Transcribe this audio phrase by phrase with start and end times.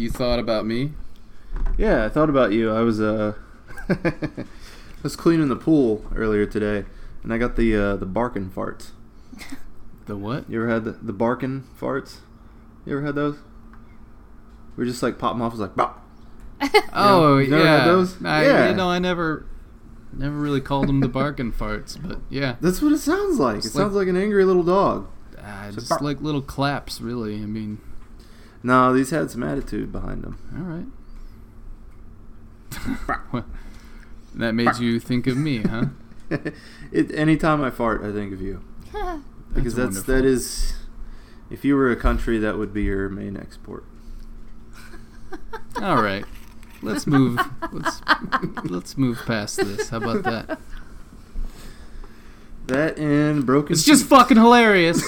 [0.00, 0.92] You thought about me?
[1.76, 2.70] Yeah, I thought about you.
[2.70, 3.34] I was uh,
[3.90, 4.46] I
[5.02, 6.86] was cleaning the pool earlier today,
[7.22, 8.92] and I got the uh, the barking farts.
[10.06, 10.50] The what?
[10.50, 12.16] You ever had the, the barking farts?
[12.84, 13.36] You ever had those?
[14.76, 15.52] We just like pop them off.
[15.52, 16.04] It's like bop.
[16.92, 17.78] Oh you never yeah.
[17.80, 18.24] had those?
[18.24, 18.70] I, Yeah.
[18.70, 19.46] You know, I never,
[20.12, 23.58] never really called them the barking farts, but yeah, That's what it sounds like.
[23.58, 25.08] It's it sounds like an angry little dog.
[25.38, 26.00] uh, just bark.
[26.00, 27.36] like little claps, really.
[27.36, 27.78] I mean,
[28.62, 30.38] No, these had some attitude behind them.
[30.56, 30.64] all
[33.34, 33.44] right.
[34.34, 35.86] That made you think of me, huh?
[36.92, 38.62] it, anytime I fart, I think of you
[39.54, 40.14] because that's, wonderful.
[40.14, 40.74] that is.
[41.50, 43.84] If you were a country, that would be your main export.
[45.82, 46.24] All right.
[46.80, 47.40] Let's move.
[47.72, 48.00] Let's
[48.64, 49.88] let's move past this.
[49.88, 50.58] How about that?
[52.66, 53.72] That and broken.
[53.72, 55.04] It's just fucking hilarious.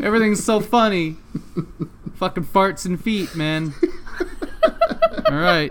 [0.00, 1.16] Everything's so funny.
[2.16, 3.74] Fucking farts and feet, man.
[5.28, 5.70] All right.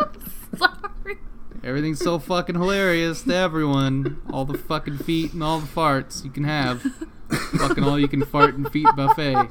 [0.58, 1.18] Sorry.
[1.63, 4.21] Everything's so fucking hilarious to everyone.
[4.32, 6.82] All the fucking feet and all the farts you can have.
[7.57, 9.49] fucking all you can fart and feet buffet.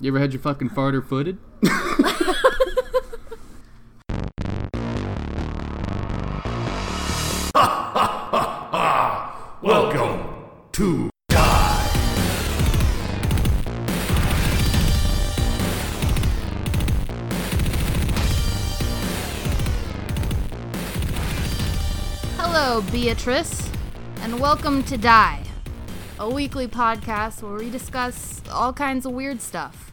[0.00, 1.38] You ever had your fucking farter footed?
[9.62, 10.37] Welcome
[10.78, 11.88] to die.
[22.36, 23.68] Hello, Beatrice,
[24.20, 25.42] and welcome to Die,
[26.20, 29.90] a weekly podcast where we discuss all kinds of weird stuff.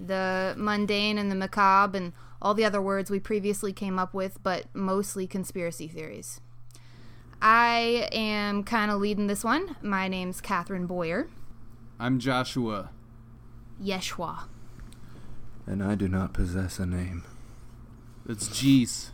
[0.00, 4.42] The mundane and the macabre and all the other words we previously came up with,
[4.42, 6.40] but mostly conspiracy theories.
[7.40, 9.76] I am kind of leading this one.
[9.80, 11.28] My name's Catherine Boyer.
[11.98, 12.90] I'm Joshua.
[13.82, 14.44] Yeshua.
[15.66, 17.24] And I do not possess a name.
[18.28, 19.10] It's Jeez.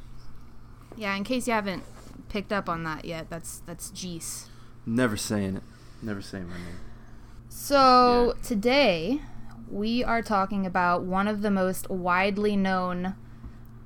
[0.97, 1.85] Yeah, in case you haven't
[2.29, 4.47] picked up on that yet, that's that's Jeese.
[4.87, 5.63] Never saying it.
[6.01, 6.79] Never saying my name.
[7.49, 9.21] So today
[9.71, 13.17] we are talking about one of the most widely known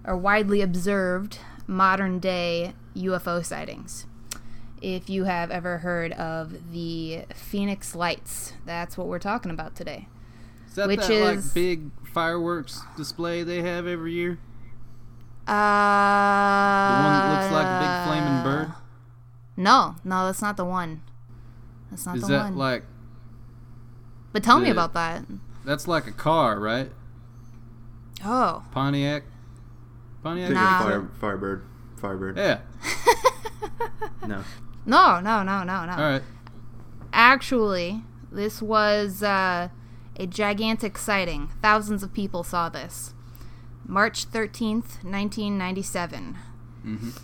[0.05, 4.07] or widely observed modern day UFO sightings.
[4.81, 10.09] If you have ever heard of the Phoenix Lights, that's what we're talking about today.
[10.69, 14.39] Is that Which that is- like big fireworks display they have every year?
[15.47, 18.73] Uh, The one that looks like a big flaming bird?
[19.57, 21.03] No, no, that's not the one.
[21.91, 22.57] That's not Is the that one.
[22.57, 22.85] like
[24.33, 25.25] but tell me about that.
[25.65, 26.93] that's like a car, right?
[28.25, 29.25] Oh, Pontiac.
[30.23, 30.49] Pontiac.
[30.49, 30.83] Think Nah.
[30.83, 31.65] Fire, Firebird.
[31.97, 32.37] Firebird.
[32.37, 32.61] Yeah.
[34.27, 34.43] No.
[34.89, 35.93] No, no, no, no, no.
[35.93, 36.23] All right.
[37.13, 39.69] Actually, this was uh,
[40.17, 41.51] a gigantic sighting.
[41.63, 43.15] Thousands of people saw this.
[43.87, 46.37] March 13th, 1997.
[46.85, 47.21] Mhm.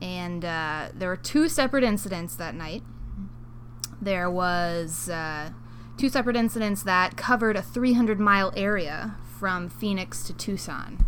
[0.00, 2.82] And uh, there were two separate incidents that night.
[4.00, 5.50] There was uh,
[5.96, 11.04] two separate incidents that covered a 300 mile area from Phoenix to Tucson.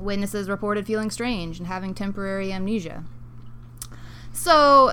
[0.00, 3.04] Witnesses reported feeling strange and having temporary amnesia.
[4.34, 4.92] So,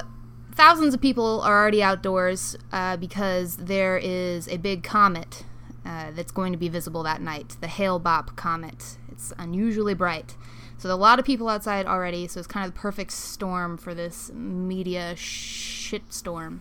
[0.54, 5.44] thousands of people are already outdoors uh, because there is a big comet
[5.84, 8.98] uh, that's going to be visible that night the Hale Bopp comet.
[9.12, 10.38] It's unusually bright.
[10.78, 13.96] So, a lot of people outside already, so it's kind of the perfect storm for
[13.96, 16.60] this media shitstorm.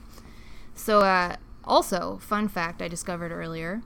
[0.75, 3.83] So, uh, also, fun fact I discovered earlier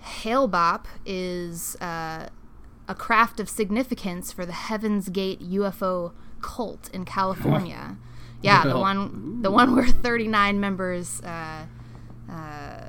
[0.00, 2.28] Hale Bopp is uh,
[2.86, 7.96] a craft of significance for the Heaven's Gate UFO cult in California.
[8.40, 11.66] Yeah, the one the one where 39 members uh,
[12.30, 12.88] uh,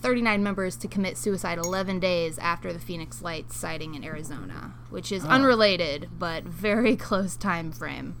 [0.00, 5.12] 39 members to commit suicide 11 days after the Phoenix Lights sighting in Arizona, which
[5.12, 8.16] is unrelated but very close time frame.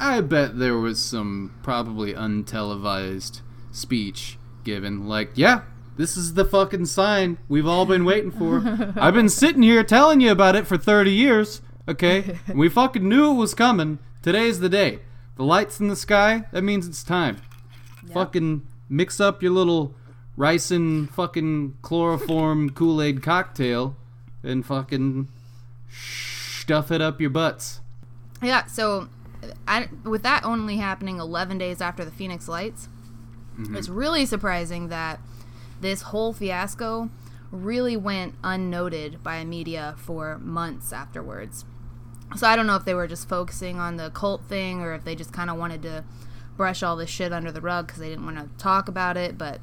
[0.00, 3.40] I bet there was some probably untelevised
[3.70, 5.62] speech given, like, yeah,
[5.96, 8.62] this is the fucking sign we've all been waiting for.
[8.96, 12.38] I've been sitting here telling you about it for 30 years, okay?
[12.52, 14.00] We fucking knew it was coming.
[14.22, 15.00] Today's the day.
[15.36, 17.38] The lights in the sky, that means it's time.
[18.12, 19.94] Fucking mix up your little
[20.36, 23.96] ricin fucking chloroform Kool Aid cocktail
[24.42, 25.28] and fucking
[25.90, 27.80] stuff it up your butts.
[28.42, 29.08] Yeah, so
[29.66, 32.88] I, with that only happening 11 days after the Phoenix Lights,
[33.58, 33.76] mm-hmm.
[33.76, 35.20] it's really surprising that
[35.80, 37.10] this whole fiasco
[37.50, 41.64] really went unnoted by media for months afterwards.
[42.36, 45.04] So I don't know if they were just focusing on the cult thing or if
[45.04, 46.04] they just kind of wanted to
[46.56, 49.36] brush all this shit under the rug because they didn't want to talk about it.
[49.36, 49.60] But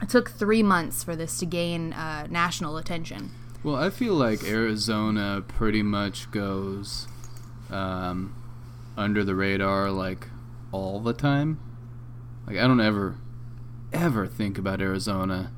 [0.00, 3.32] it took three months for this to gain uh, national attention.
[3.62, 7.06] Well, I feel like Arizona pretty much goes
[7.68, 8.34] um,
[8.96, 10.28] under the radar like
[10.72, 11.60] all the time.
[12.46, 13.16] Like I don't ever,
[13.92, 15.52] ever think about Arizona,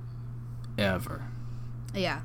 [0.77, 1.25] ever.
[1.95, 2.23] Yeah.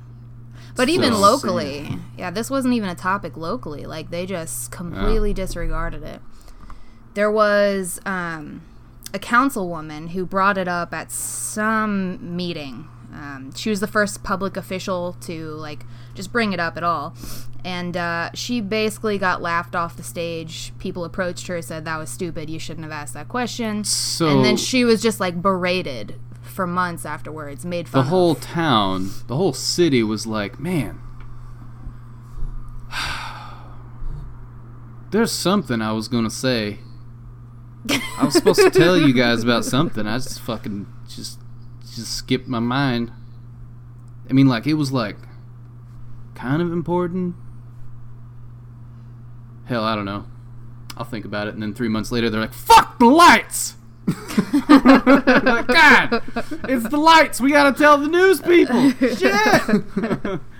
[0.78, 3.84] But even locally, yeah, this wasn't even a topic locally.
[3.84, 6.20] Like they just completely disregarded it.
[7.14, 8.62] There was um,
[9.12, 12.88] a councilwoman who brought it up at some meeting.
[13.12, 15.84] Um, she was the first public official to like
[16.14, 17.16] just bring it up at all,
[17.64, 20.72] and uh, she basically got laughed off the stage.
[20.78, 22.48] People approached her, said that was stupid.
[22.48, 23.82] You shouldn't have asked that question.
[23.82, 26.20] So and then she was just like berated
[26.58, 28.08] for months afterwards, made fun the of.
[28.08, 30.98] whole town, the whole city was like, man,
[35.12, 36.80] there's something I was gonna say.
[37.88, 40.04] I was supposed to tell you guys about something.
[40.08, 41.38] I just fucking just
[41.94, 43.12] just skipped my mind.
[44.28, 45.16] I mean, like it was like
[46.34, 47.36] kind of important.
[49.66, 50.26] Hell, I don't know.
[50.96, 53.76] I'll think about it, and then three months later, they're like, "Fuck the lights."
[54.08, 56.22] Like, God,
[56.68, 57.40] it's the lights.
[57.40, 58.90] We gotta tell the news people.
[59.16, 60.40] Shit.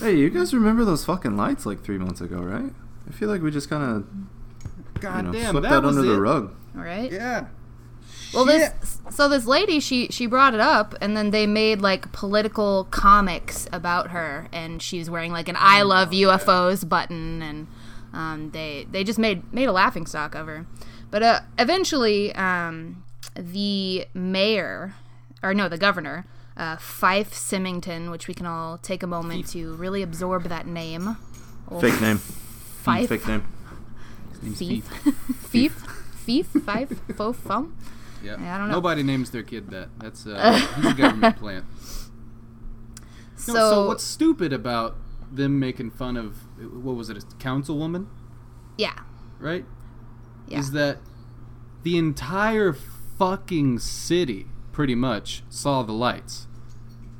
[0.00, 2.72] Hey, you guys remember those fucking lights like three months ago, right?
[3.08, 6.10] I feel like we just kind of goddamn, you know, swept that that, was under
[6.10, 6.14] it.
[6.14, 6.54] the rug.
[6.74, 7.10] right?
[7.10, 7.46] Yeah.
[8.34, 12.12] Well, this so this lady she she brought it up, and then they made like
[12.12, 17.66] political comics about her, and she's wearing like an "I love UFOs" button, and
[18.12, 20.66] um, they they just made made a laughing stock of her.
[21.10, 23.04] But uh, eventually, um,
[23.34, 24.94] the mayor,
[25.42, 26.26] or no, the governor,
[26.56, 31.16] uh, Fife Symington, which we can all take a moment to really absorb that name.
[31.70, 32.18] Old Fake name.
[32.18, 33.08] Fife.
[33.08, 33.46] Fake name.
[34.54, 34.84] Fief.
[35.50, 35.72] Fief.
[36.24, 36.46] Fief.
[36.46, 37.00] Fife.
[37.16, 37.32] Fo.
[37.32, 37.76] Fum.
[38.22, 38.34] Yeah.
[38.34, 38.74] I don't know.
[38.74, 39.88] Nobody names their kid that.
[39.98, 41.64] That's uh, he's a government plant.
[43.36, 44.96] So, No, so what's stupid about
[45.30, 48.06] them making fun of what was it, a councilwoman,
[48.78, 48.98] yeah.
[49.38, 49.64] right?
[50.48, 50.58] Yeah.
[50.60, 50.98] Is that
[51.82, 52.72] the entire
[53.18, 56.46] fucking city pretty much saw the lights.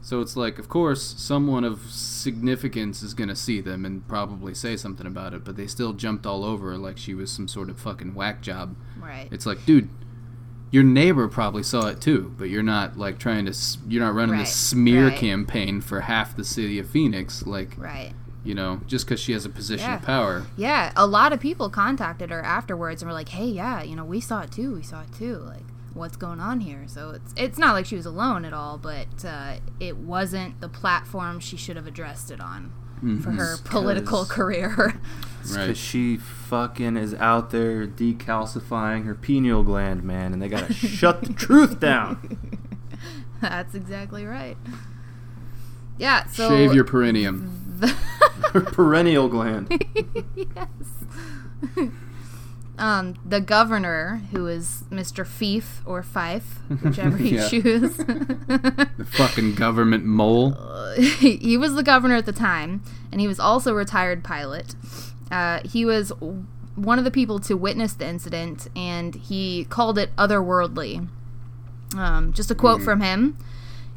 [0.03, 4.77] So it's like, of course, someone of significance is gonna see them and probably say
[4.77, 7.71] something about it, but they still jumped all over her like she was some sort
[7.71, 8.77] of fucking whack job.
[9.01, 9.29] Right.
[9.33, 9.89] It's like, dude,
[10.71, 13.55] your neighbor probably saw it too, but you're not like trying to,
[13.89, 15.19] you're not running Right, this smear right.
[15.19, 18.13] campaign for half the city of Phoenix, like, Right.
[18.47, 19.97] You know, just because she has a position Yeah.
[19.97, 20.47] of power.
[20.57, 20.93] Yeah.
[20.97, 24.21] A lot of people contacted her afterwards and were like, "Hey, yeah, you know, we
[24.21, 24.75] saw it too.
[24.75, 25.37] We saw it too.
[25.39, 25.65] Like,
[25.95, 29.25] what's going on here?" So it's it's not like she was alone at all, but
[29.25, 32.73] uh, it wasn't the platform she should have addressed it on
[33.23, 35.01] for her political 'cause- career.
[35.43, 35.77] Because Right.
[35.77, 41.33] she fucking is out there decalcifying her pineal gland, man, and they gotta shut the
[41.33, 42.39] truth down.
[43.41, 44.57] That's exactly right.
[45.99, 46.27] Yeah.
[46.27, 47.56] So Shave your perineum.
[47.81, 49.71] Her perennial gland.
[50.35, 50.69] yes.
[52.79, 55.27] um, the governor, who is Mr.
[55.27, 57.97] Fief or Fife, whichever you choose.
[57.97, 60.57] The fucking government mole.
[60.97, 64.75] he he was the governor at the time, and he was also a retired pilot.
[65.31, 66.13] Uh, he was
[66.77, 71.09] one of the people to witness the incident, and he called it otherworldly.
[71.97, 73.39] Um, just a quote from him.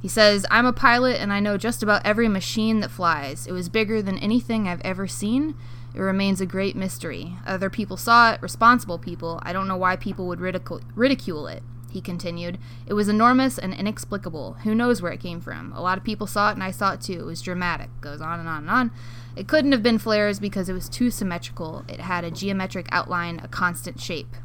[0.01, 3.45] He says, I'm a pilot and I know just about every machine that flies.
[3.47, 5.55] It was bigger than anything I've ever seen.
[5.93, 7.33] It remains a great mystery.
[7.45, 9.39] Other people saw it, responsible people.
[9.43, 11.63] I don't know why people would ridicule, ridicule it.
[11.91, 14.53] He continued, It was enormous and inexplicable.
[14.63, 15.73] Who knows where it came from?
[15.73, 17.19] A lot of people saw it and I saw it too.
[17.19, 17.89] It was dramatic.
[17.99, 18.91] Goes on and on and on.
[19.35, 21.83] It couldn't have been flares because it was too symmetrical.
[21.87, 24.35] It had a geometric outline, a constant shape.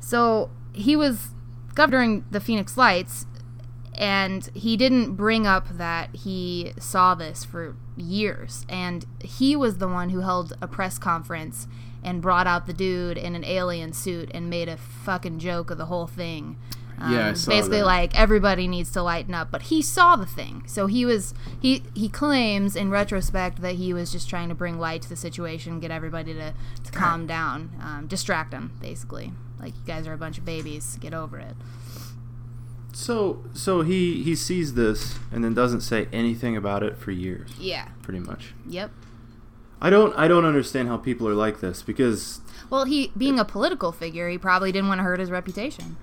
[0.00, 1.30] So he was
[1.74, 3.26] governing the Phoenix Lights,
[3.98, 8.64] and he didn't bring up that he saw this for years.
[8.68, 11.66] And he was the one who held a press conference
[12.04, 15.78] and brought out the dude in an alien suit and made a fucking joke of
[15.78, 16.56] the whole thing.
[17.00, 17.86] Um, Yeah, basically that.
[17.86, 21.82] like everybody needs to lighten up, but he saw the thing, so he was he
[21.94, 25.78] he claims in retrospect that he was just trying to bring light to the situation,
[25.80, 29.32] get everybody to, to calm down, um, distract them, basically.
[29.60, 31.54] Like you guys are a bunch of babies, get over it.
[33.00, 37.50] So, so he he sees this and then doesn't say anything about it for years,
[37.58, 37.86] Yeah.
[38.02, 38.54] pretty much.
[38.68, 38.90] Yep.
[39.80, 42.40] I don't I don't understand how people are like this because
[42.70, 45.96] Well, he being a political figure, he probably didn't want to hurt his reputation.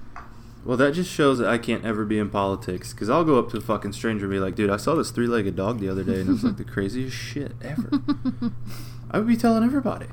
[0.64, 3.50] well that just shows that I can't ever be in politics because I'll go up
[3.52, 5.90] to a fucking stranger and be like, dude, I saw this three legged dog the
[5.90, 7.90] other day and it was like the craziest shit ever.
[9.12, 10.08] I would be telling everybody.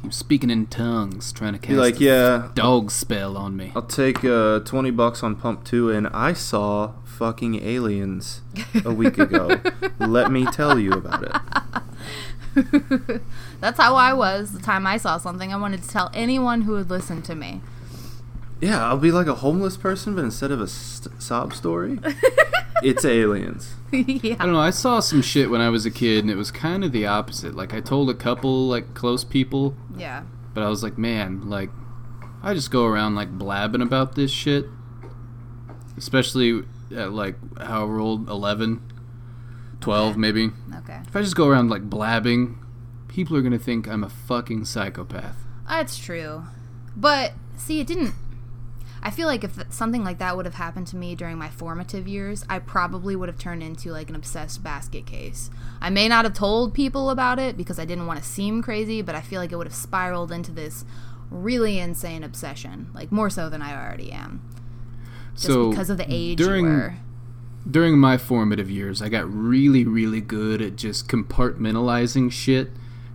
[0.00, 3.56] He was speaking in tongues, trying to cast Be like, a yeah, dog spell on
[3.56, 3.72] me.
[3.74, 8.40] I'll take uh, 20 bucks on pump two, and I saw fucking aliens
[8.84, 9.60] a week ago.
[9.98, 13.20] Let me tell you about it.
[13.60, 15.52] That's how I was the time I saw something.
[15.52, 17.60] I wanted to tell anyone who would listen to me.
[18.60, 21.98] Yeah, I'll be like a homeless person, but instead of a st- sob story,
[22.82, 23.74] it's aliens.
[23.92, 24.36] yeah.
[24.38, 24.60] I don't know.
[24.60, 27.06] I saw some shit when I was a kid, and it was kind of the
[27.06, 27.54] opposite.
[27.54, 30.22] Like I told a couple like close people, Yeah.
[30.54, 31.70] but I was like, man, like
[32.42, 34.66] I just go around like blabbing about this shit,
[35.96, 38.80] especially at like however old, 11,
[39.80, 40.18] 12 Okay.
[40.18, 40.50] maybe.
[40.78, 41.00] Okay.
[41.06, 42.58] If I just go around like blabbing,
[43.08, 45.36] people are gonna think I'm a fucking psychopath.
[45.68, 46.44] That's true.
[46.96, 48.14] But see, it didn't.
[49.02, 52.06] I feel like if something like that would have happened to me during my formative
[52.06, 55.50] years, I probably would have turned into like an obsessed basket case.
[55.80, 59.00] I may not have told people about it because I didn't want to seem crazy,
[59.00, 60.84] but I feel like it would have spiraled into this
[61.30, 64.42] really insane obsession, like more so than I already am.
[65.34, 66.94] Just so because of the age during you were.
[67.70, 72.70] during my formative years, I got really, really good at just compartmentalizing shit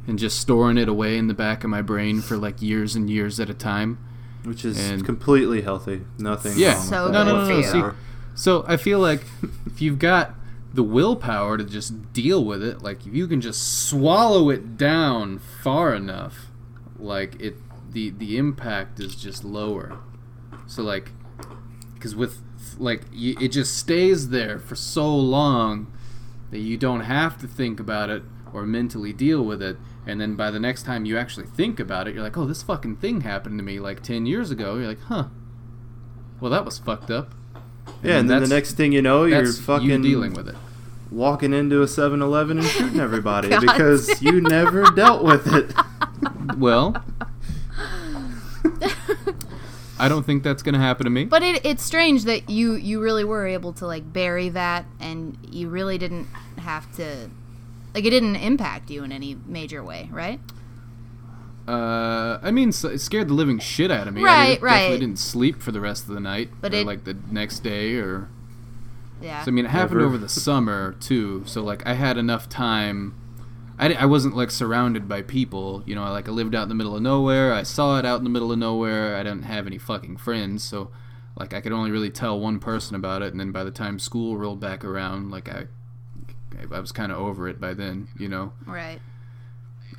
[0.08, 3.10] and just storing it away in the back of my brain for like years and
[3.10, 4.00] years at a time.
[4.46, 6.02] Which is And- completely healthy.
[6.20, 6.76] Nothing Yeah.
[6.76, 7.62] wrong So with No, that no, no, no.
[7.62, 7.98] good See,
[8.36, 9.24] so I feel like
[9.66, 10.36] if you've got
[10.74, 15.40] the willpower to just deal with it, like if you can just swallow it down
[15.40, 16.48] far enough,
[17.00, 17.56] like it,
[17.92, 19.98] the the impact is just lower.
[20.68, 21.12] So like,
[21.94, 22.40] because with
[22.78, 25.88] like y it just stays there for so long
[26.52, 28.24] that you don't have to think about it
[28.54, 29.78] or mentally deal with it.
[30.08, 32.62] And then by the next time you actually think about it, you're like, oh, this
[32.62, 34.76] fucking thing happened to me like 10 years ago.
[34.76, 35.26] You're like, huh.
[36.40, 37.34] Well, that was fucked up.
[38.04, 40.56] Yeah, and then the next thing you know, you're fucking you dealing with it.
[41.12, 45.72] walking into a 7-Eleven and shooting everybody because you never dealt with it.
[46.58, 46.96] Well,
[49.98, 51.26] I don't think that's gonna happen to me.
[51.26, 55.38] But it, it's strange that you you really were able to like bury that, and
[55.50, 57.30] you really didn't have to,
[57.96, 60.40] like it didn't impact you in any major way, right?
[61.68, 64.22] Uh, I mean, s- it scared the living shit out of me.
[64.22, 64.72] I Right, didn't- right.
[64.82, 67.64] Definitely didn't sleep for the rest of the night, But or it- like the next
[67.64, 68.30] day, or
[69.22, 69.44] Yeah.
[69.44, 69.50] so.
[69.50, 70.10] I mean, it happened Never.
[70.10, 71.42] over the summer too.
[71.48, 73.16] So like, I had enough time.
[73.80, 75.82] I, di- I wasn't like surrounded by people.
[75.88, 77.52] You know, like I lived out in the middle of nowhere.
[77.52, 79.16] I saw it out in the middle of nowhere.
[79.18, 80.92] I didn't have any fucking friends, so
[81.38, 83.32] like I could only really tell one person about it.
[83.32, 85.66] And then by the time school rolled back around, like I,
[86.72, 88.08] I was kind of over it by then.
[88.18, 88.54] You know.
[88.66, 89.00] right.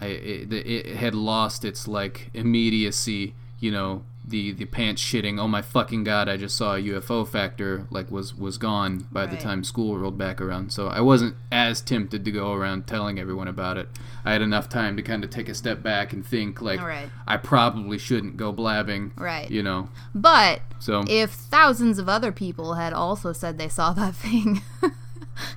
[0.01, 5.49] I, it, it had lost its like immediacy you know the the pants shitting oh
[5.49, 9.39] my fucking god i just saw a ufo factor like was was gone by the
[9.39, 13.49] time school rolled back around so i wasn't as tempted to go around telling everyone
[13.49, 13.89] about it
[14.27, 17.09] i had enough time to kind of take a step back and think like Right.
[17.27, 19.51] i probably shouldn't go blabbing Right.
[19.51, 24.15] you know But so if thousands of other people had also said they saw that
[24.27, 24.61] thing,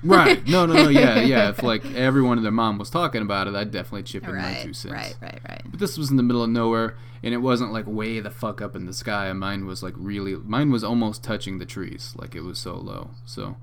[0.02, 3.46] right no no no yeah yeah if like everyone and their mom was talking about
[3.46, 5.62] it i'd definitely chip in my two cents right, right, right.
[5.70, 8.60] But this was in the middle of nowhere, and it wasn't like way the fuck
[8.60, 9.32] up in the sky.
[9.32, 13.10] Mine was like really, mine was almost touching the trees, like it was so low.
[13.24, 13.56] So,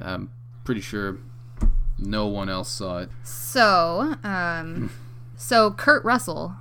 [0.00, 0.30] I'm
[0.64, 1.18] pretty sure
[1.98, 3.10] no one else saw it.
[3.22, 4.90] So, um,
[5.36, 6.54] so Kurt Russell,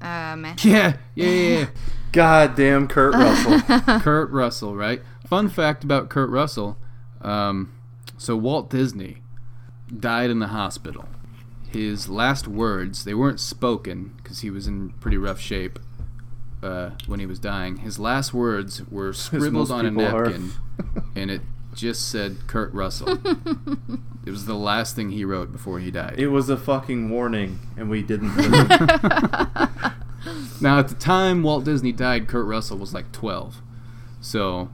[0.00, 1.66] um, Yeah, yeah, yeah.
[2.12, 3.60] Goddamn Kurt Russell.
[4.00, 5.02] Kurt Russell, right?
[5.26, 6.78] Fun fact about Kurt Russell.
[7.20, 7.74] Um,
[8.18, 9.18] so Walt Disney
[9.98, 11.06] died in the hospital.
[11.70, 15.78] His last words, they weren't spoken because he was in pretty rough shape
[16.62, 17.78] uh, when he was dying.
[17.78, 20.52] His last words were scribbled on a napkin,
[21.14, 21.42] and it
[21.74, 23.18] just said Kurt Russell.
[24.26, 26.14] it was the last thing he wrote before he died.
[26.18, 28.34] It was a fucking warning, and we didn't.
[30.60, 33.62] Now, at the time Walt Disney died, Kurt Russell was like 12.
[34.20, 34.70] So,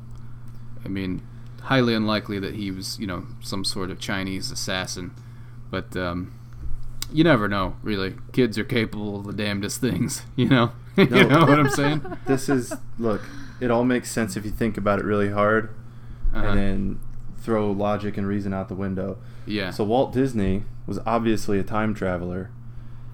[0.84, 1.22] I mean,
[1.64, 5.12] highly unlikely that he was, you know, some sort of Chinese assassin.
[5.70, 6.32] But, um,
[7.12, 8.14] you never know, really.
[8.32, 10.72] Kids are capable of the damnedest things, you know?
[10.96, 11.28] you No.
[11.28, 12.02] know what I'm saying?
[12.26, 13.20] this is look.
[13.60, 15.74] It all makes sense if you think about it really hard,
[16.34, 16.46] Uh-huh.
[16.46, 17.00] and then
[17.38, 19.18] throw logic and reason out the window.
[19.46, 19.70] Yeah.
[19.70, 22.50] So Walt Disney was obviously a time traveler.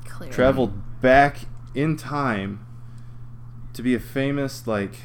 [0.04, 0.32] clearly.
[0.34, 1.38] Traveled back
[1.74, 2.64] in time
[3.74, 4.96] to be a famous like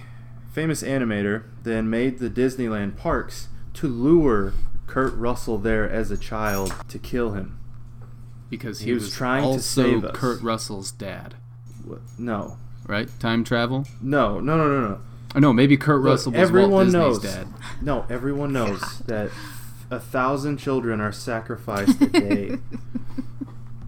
[0.55, 4.53] famous animator, then made the Disneyland parks to lure
[4.87, 7.59] Kurt Russell there as a child to kill him.
[8.49, 10.15] because he, he was was, trying to save us.
[10.15, 11.35] Kurt Russell's dad,
[11.83, 11.99] What?
[12.17, 12.57] No.
[12.87, 13.09] right?
[13.19, 13.85] Time travel?
[14.01, 14.99] No, no, no, no, no.
[15.35, 17.21] Oh, no, maybe Kurt Look, Russell was everyone Walt Disney's knows.
[17.21, 17.47] dad.
[17.81, 19.31] No, everyone knows that
[19.91, 22.57] a thousand children are sacrificed a day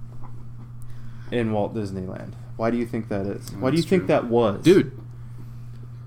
[1.32, 2.34] in Walt Disneyland.
[2.58, 3.52] Why do you think that is?
[3.54, 4.62] Why do That's you think that was?
[4.64, 4.92] Dude,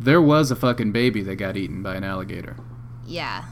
[0.00, 2.56] there was a fucking baby that got eaten by an alligator.
[3.06, 3.44] Yeah.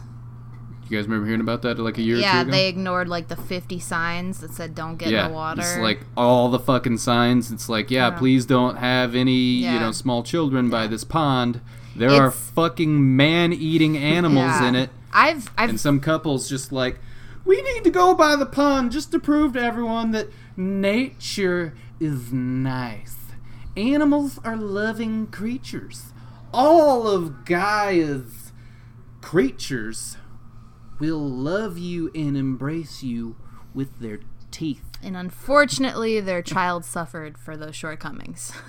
[0.89, 3.29] You guys remember hearing about that like a year or two Yeah, they ignored like
[3.29, 5.61] the 50 signs that said don't get yeah, in the water.
[5.61, 7.53] it's like all the fucking signs.
[7.53, 8.19] It's like, yeah, Yeah.
[8.19, 11.61] please don't have any, you know, small children by this pond.
[11.95, 14.69] There are fucking man-eating animals Yeah.
[14.69, 16.99] in it, I've I've and some couples just like,
[17.45, 22.33] we need to go by the pond just to prove to everyone that nature is
[22.33, 23.17] nice.
[23.77, 26.13] Animals are loving creatures.
[26.53, 28.53] All of Gaia's
[29.21, 30.17] creatures
[30.99, 33.37] will love you and embrace you
[33.75, 34.83] with their teeth.
[35.03, 38.53] and unfortunately their child suffered for those shortcomings.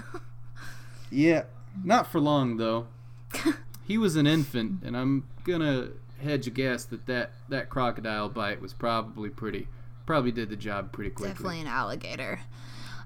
[1.12, 1.46] Yeah,
[1.84, 2.86] not for long though.
[3.88, 5.88] he was an infant, and I'm gonna
[6.22, 9.68] hedge a guess that that, that crocodile bite was probably pretty,
[10.06, 11.34] probably did the job pretty quickly.
[11.34, 12.42] Definitely an alligator.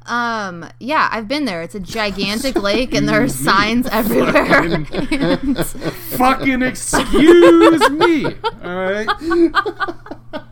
[0.05, 1.61] Um, yeah, I've been there.
[1.61, 4.63] It's a gigantic lake and there are signs everywhere.
[4.63, 4.87] And-
[6.17, 8.25] Fucking excuse me.
[8.63, 9.07] All right.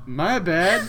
[0.06, 0.88] My bad.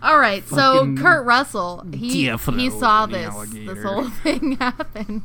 [0.00, 3.34] All right, so Kurt Russell, he he saw an this
[3.66, 5.24] this whole thing happen,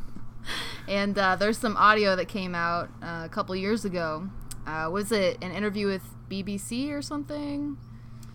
[0.88, 4.28] and uh, there's some audio that came out uh, a couple years ago.
[4.66, 7.76] Uh, was it an interview with BBC or something?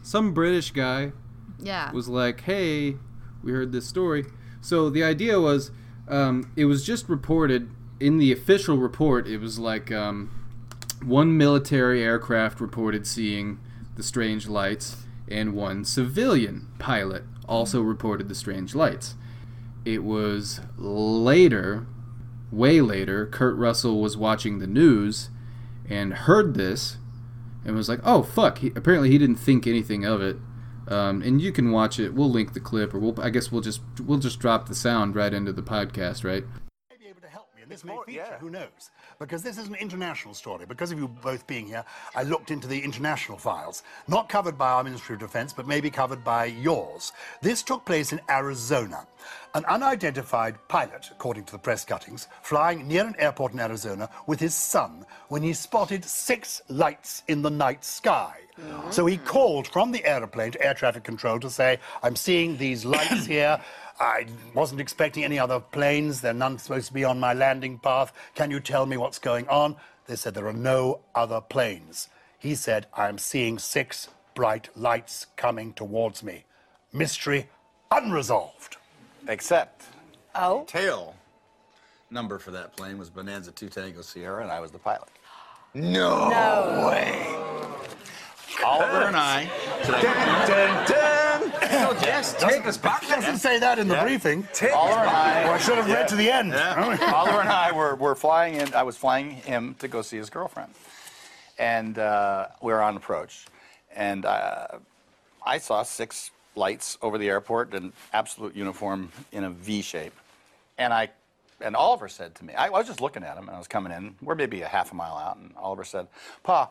[0.02, 1.12] Some British guy
[1.62, 1.92] Yeah.
[1.92, 2.98] was like, "Hey,
[3.44, 4.26] we heard this story."
[4.62, 5.72] So the idea was,
[6.08, 9.28] um, it was just reported in the official report.
[9.28, 10.30] It was like um,
[11.04, 13.60] one military aircraft reported seeing
[13.96, 19.16] the strange lights, and one civilian pilot also reported the strange lights.
[19.86, 21.88] It was later,
[22.52, 25.30] way later, Kurt Russell was watching the news
[25.90, 26.98] and heard this
[27.66, 30.38] and was like, "Oh fuck!" He, apparently, he didn't think anything of it.
[30.90, 32.14] Um, and you can watch it.
[32.14, 33.22] We'll link the clip, or we'll.
[33.22, 36.44] I guess we'll just we'll just drop the sound right into the podcast, right?
[36.90, 38.90] may be able to help me, and this may feature, who knows?
[39.20, 40.66] Because this is an international story.
[40.66, 43.84] Because of you both being here, I looked into the international files.
[44.08, 47.12] Not covered by our Ministry of Defense, but maybe covered by yours.
[47.44, 49.06] This took place in Arizona.
[49.54, 54.40] An unidentified pilot, according to the press cuttings, flying near an airport in Arizona with
[54.40, 58.40] his son when he spotted six lights in the night sky.
[58.92, 62.86] So he called from the aeroplane to air traffic control to say, I'm seeing these
[62.86, 63.62] lights here.
[64.00, 66.22] I wasn't expecting any other planes.
[66.22, 68.14] There are none supposed to be on my landing path.
[68.36, 69.76] Can you tell me what's going on?
[70.08, 72.10] They said there are no other planes.
[72.40, 76.46] He said, I'm seeing six bright lights coming towards me.
[76.94, 77.50] Mystery
[77.92, 78.78] unresolved.
[79.28, 79.84] Except
[80.36, 80.64] Oh.
[80.66, 81.16] tail
[82.12, 85.10] number for that plane was Bonanza 2 Tango Sierra, and I was the pilot.
[85.76, 87.59] No, way.
[88.66, 89.50] Oliver and I.
[91.72, 93.08] Oh, yes, take us back.
[93.08, 94.48] Doesn't say that in the briefing.
[94.74, 95.44] Oliver and I.
[95.46, 96.54] Oh, I should have read to the end.
[96.54, 98.74] Oliver and I were, were flying in.
[98.74, 100.74] I was flying him to go see his girlfriend,
[101.58, 103.46] and uh, we were on approach,
[103.96, 104.68] and uh,
[105.46, 110.14] I saw six lights over the airport in absolute uniform in a V shape,
[110.78, 111.10] and I.
[111.62, 113.68] And Oliver said to me, I, I was just looking at him, and I was
[113.68, 114.16] coming in.
[114.22, 116.08] We're maybe a half a mile out, and Oliver said,
[116.42, 116.70] "Pa,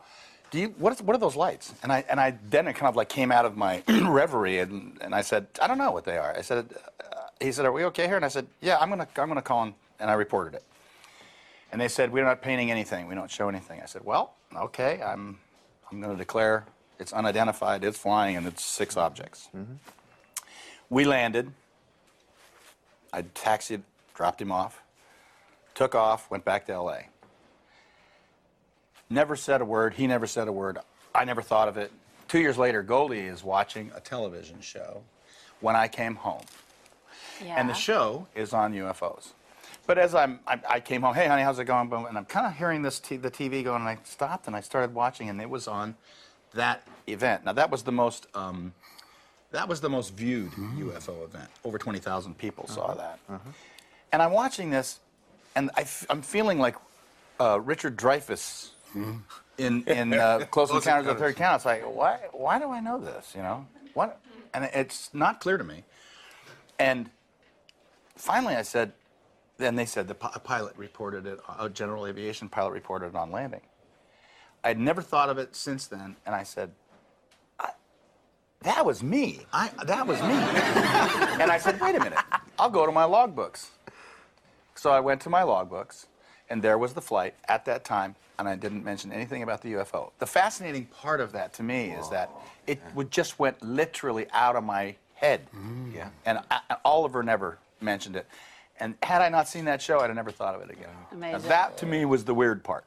[0.51, 2.89] do you what, is, what are those lights?" And I and I then it kind
[2.89, 6.05] of like came out of my reverie, and, and I said, "I don't know what
[6.05, 8.77] they are." I said, uh, "He said, are we okay here?" And I said, "Yeah,
[8.79, 10.63] I'm gonna I'm gonna call him," and I reported it.
[11.71, 13.07] And they said, We're not painting anything.
[13.07, 13.81] We don't show anything.
[13.81, 15.39] I said, Well, okay, I'm,
[15.91, 16.65] I'm going to declare
[16.99, 19.49] it's unidentified, it's flying, and it's six objects.
[20.89, 21.51] We landed.
[23.13, 23.81] I taxied,
[24.13, 24.81] dropped him off,
[25.73, 26.97] took off, went back to LA.
[29.09, 29.93] Never said a word.
[29.95, 30.77] He never said a word.
[31.15, 31.91] I never thought of it.
[32.27, 35.01] Two years later, Goldie is watching a television show
[35.61, 36.43] when I came home
[37.43, 37.55] Yeah.
[37.57, 39.29] and the show is on UFOs.
[39.87, 41.91] But as I'm, I, I came home, hey honey, how's it going?
[41.91, 44.61] And I'm kind of hearing this t- the TV going, and I stopped and I
[44.61, 45.95] started watching, and it was on
[46.53, 47.45] that event.
[47.45, 48.73] Now that was the most, um,
[49.51, 51.49] that was the most viewed UFO event.
[51.65, 53.17] Over 20,000 people saw that.
[54.11, 54.99] And I'm watching this,
[55.55, 56.75] and I f- I'm feeling like
[57.39, 58.69] uh, Richard Dreyfuss
[59.57, 61.57] in in uh, Close Encounters of the Third Count.
[61.57, 63.33] It's like, why why do I know this?
[63.35, 64.19] You know what?
[64.53, 65.83] And it's not clear to me.
[66.79, 67.09] And
[68.15, 68.93] finally, I said,
[69.57, 73.31] then they said the pi- pilot reported it, a general aviation pilot reported it on
[73.31, 73.61] landing.
[74.63, 76.71] I'd never thought of it since then, and I said,
[77.59, 77.71] I,
[78.61, 79.41] that was me.
[79.53, 80.29] I, that was me.
[81.41, 82.19] and I said, wait a minute,
[82.57, 83.67] I'll go to my logbooks.
[84.75, 86.05] So I went to my logbooks,
[86.49, 89.73] and there was the flight at that time, and I didn't mention anything about the
[89.73, 90.11] UFO.
[90.19, 92.29] The fascinating part of that to me is that
[92.67, 95.41] it would just went literally out of my head.
[95.55, 95.93] Mm.
[95.93, 96.09] Yeah.
[96.25, 98.25] And I, Oliver never mentioned it.
[98.79, 100.89] And had I not seen that show, I'd have never thought of it again.
[101.11, 101.49] Amazing.
[101.49, 102.85] That to me was the weird part.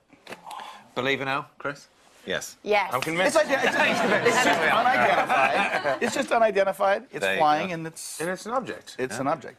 [0.95, 1.89] Believe it now, Chris?
[2.25, 2.57] Yes.
[2.63, 2.91] Yes.
[2.95, 3.37] I'm convinced.
[3.37, 5.99] It's, ident- it's, it's just unidentified.
[6.03, 7.03] It's just unidentified.
[7.11, 8.97] It's There flying and it's And it's an object.
[8.99, 9.59] it's an object.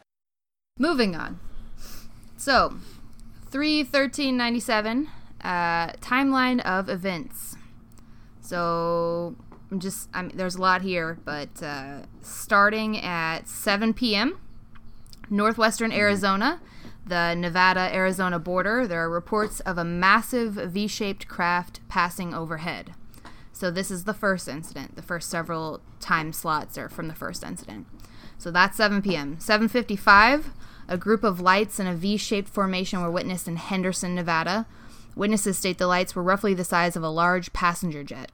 [0.78, 1.38] Moving on.
[2.36, 2.74] So,
[3.54, 5.08] 3 13 97,
[5.42, 7.54] uh, timeline of events.
[8.40, 9.36] So,
[9.70, 14.40] I'm just, I mean, there's a lot here, but uh, starting at 7 p.m.,
[15.30, 16.60] northwestern Arizona,
[17.06, 22.94] the Nevada Arizona border, there are reports of a massive V shaped craft passing overhead.
[23.52, 24.96] So, this is the first incident.
[24.96, 27.86] The first several time slots are from the first incident.
[28.36, 29.36] So that's 7 p.m.
[29.38, 30.46] 7:55,
[30.88, 34.66] a group of lights in a V-shaped formation were witnessed in Henderson, Nevada.
[35.16, 38.30] Witnesses state the lights were roughly the size of a large passenger jet.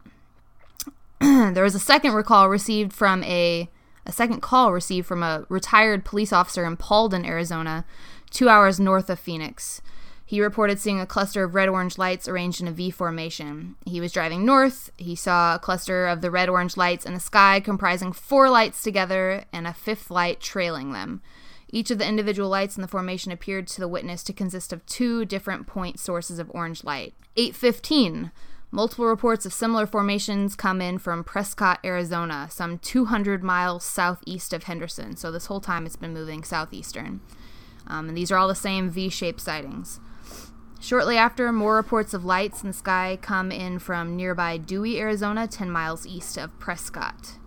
[1.20, 3.68] there was a second recall received from a
[4.06, 7.84] a second call received from a retired police officer in Paulden, Arizona,
[8.30, 9.82] 2 hours north of Phoenix.
[10.24, 13.74] He reported seeing a cluster of red orange lights arranged in a V formation.
[13.84, 14.90] He was driving north.
[14.96, 18.80] He saw a cluster of the red orange lights in the sky comprising four lights
[18.80, 21.20] together and a fifth light trailing them.
[21.72, 24.84] Each of the individual lights in the formation appeared to the witness to consist of
[24.86, 27.14] two different point sources of orange light.
[27.36, 28.32] 815.
[28.72, 34.64] Multiple reports of similar formations come in from Prescott, Arizona, some 200 miles southeast of
[34.64, 35.16] Henderson.
[35.16, 37.20] So this whole time it's been moving southeastern.
[37.86, 39.98] Um, and these are all the same V shaped sightings.
[40.80, 45.46] Shortly after, more reports of lights in the sky come in from nearby Dewey, Arizona,
[45.46, 47.39] 10 miles east of Prescott.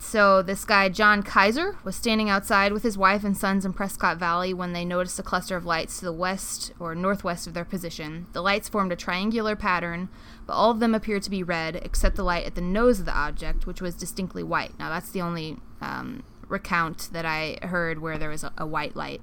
[0.00, 4.16] So, this guy, John Kaiser, was standing outside with his wife and sons in Prescott
[4.16, 7.64] Valley when they noticed a cluster of lights to the west or northwest of their
[7.64, 8.26] position.
[8.32, 10.08] The lights formed a triangular pattern,
[10.46, 13.06] but all of them appeared to be red except the light at the nose of
[13.06, 14.78] the object, which was distinctly white.
[14.78, 18.94] Now, that's the only um, recount that I heard where there was a, a white
[18.94, 19.20] light.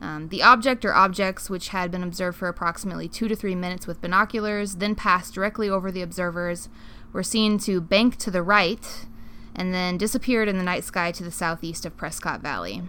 [0.00, 3.86] Um, the object or objects, which had been observed for approximately two to three minutes
[3.86, 6.68] with binoculars, then passed directly over the observers,
[7.12, 9.06] were seen to bank to the right,
[9.54, 12.82] and then disappeared in the night sky to the southeast of Prescott Valley.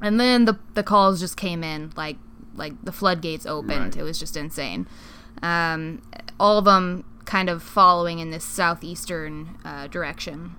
[0.00, 2.16] And then the the calls just came in like
[2.54, 3.94] like the floodgates opened.
[3.94, 3.96] Right.
[3.96, 4.86] It was just insane.
[5.42, 6.02] Um,
[6.38, 10.56] all of them kind of following in this southeastern uh, direction.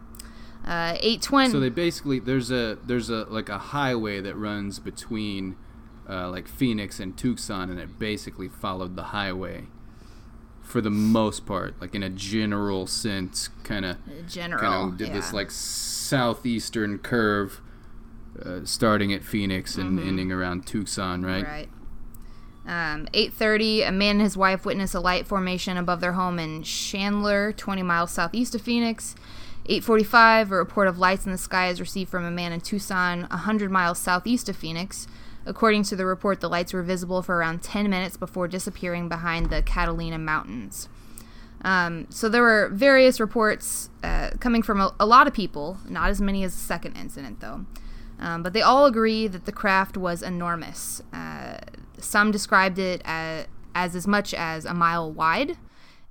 [0.65, 1.49] Uh, 820.
[1.49, 5.57] So they basically there's a there's a like a highway that runs between
[6.09, 9.65] uh, like Phoenix and Tucson, and it basically followed the highway
[10.73, 13.95] for the most part, like in a general sense, kind of
[14.27, 14.59] general.
[14.59, 15.13] kind of did yeah.
[15.13, 17.61] this like southeastern curve,
[18.43, 21.45] uh, starting at Phoenix and ending around Tucson, right?
[21.45, 21.69] Right.
[22.65, 26.63] Um, 8:30, a man and his wife witness a light formation above their home in
[26.63, 29.13] Chandler, 20 miles southeast of Phoenix.
[29.69, 33.27] 8:45, a report of lights in the sky is received from a man in Tucson,
[33.29, 35.05] 100 miles southeast of Phoenix.
[35.45, 39.49] According to the report, the lights were visible for around 10 minutes before disappearing behind
[39.49, 40.87] the Catalina Mountains.
[41.63, 46.09] Um, so there were various reports uh, coming from a, a lot of people, not
[46.09, 47.65] as many as the second incident, though.
[48.19, 51.01] Um, but they all agree that the craft was enormous.
[51.11, 51.57] Uh,
[51.97, 55.57] some described it as, as as much as a mile wide.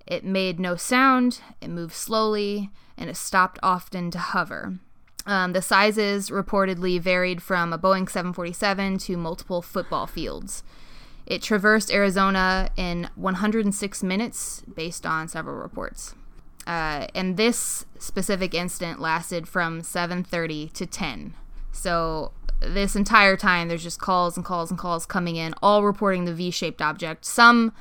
[0.07, 4.79] It made no sound, it moved slowly, and it stopped often to hover.
[5.25, 10.63] Um, the sizes reportedly varied from a Boeing 747 to multiple football fields.
[11.27, 16.15] It traversed Arizona in 106 minutes, based on several reports.
[16.67, 21.35] Uh, and this specific incident lasted from 7:30 to 10.
[21.73, 26.25] So this entire time, there's just calls and calls and calls coming in, all reporting
[26.25, 27.25] the V-shaped object.
[27.25, 27.73] Some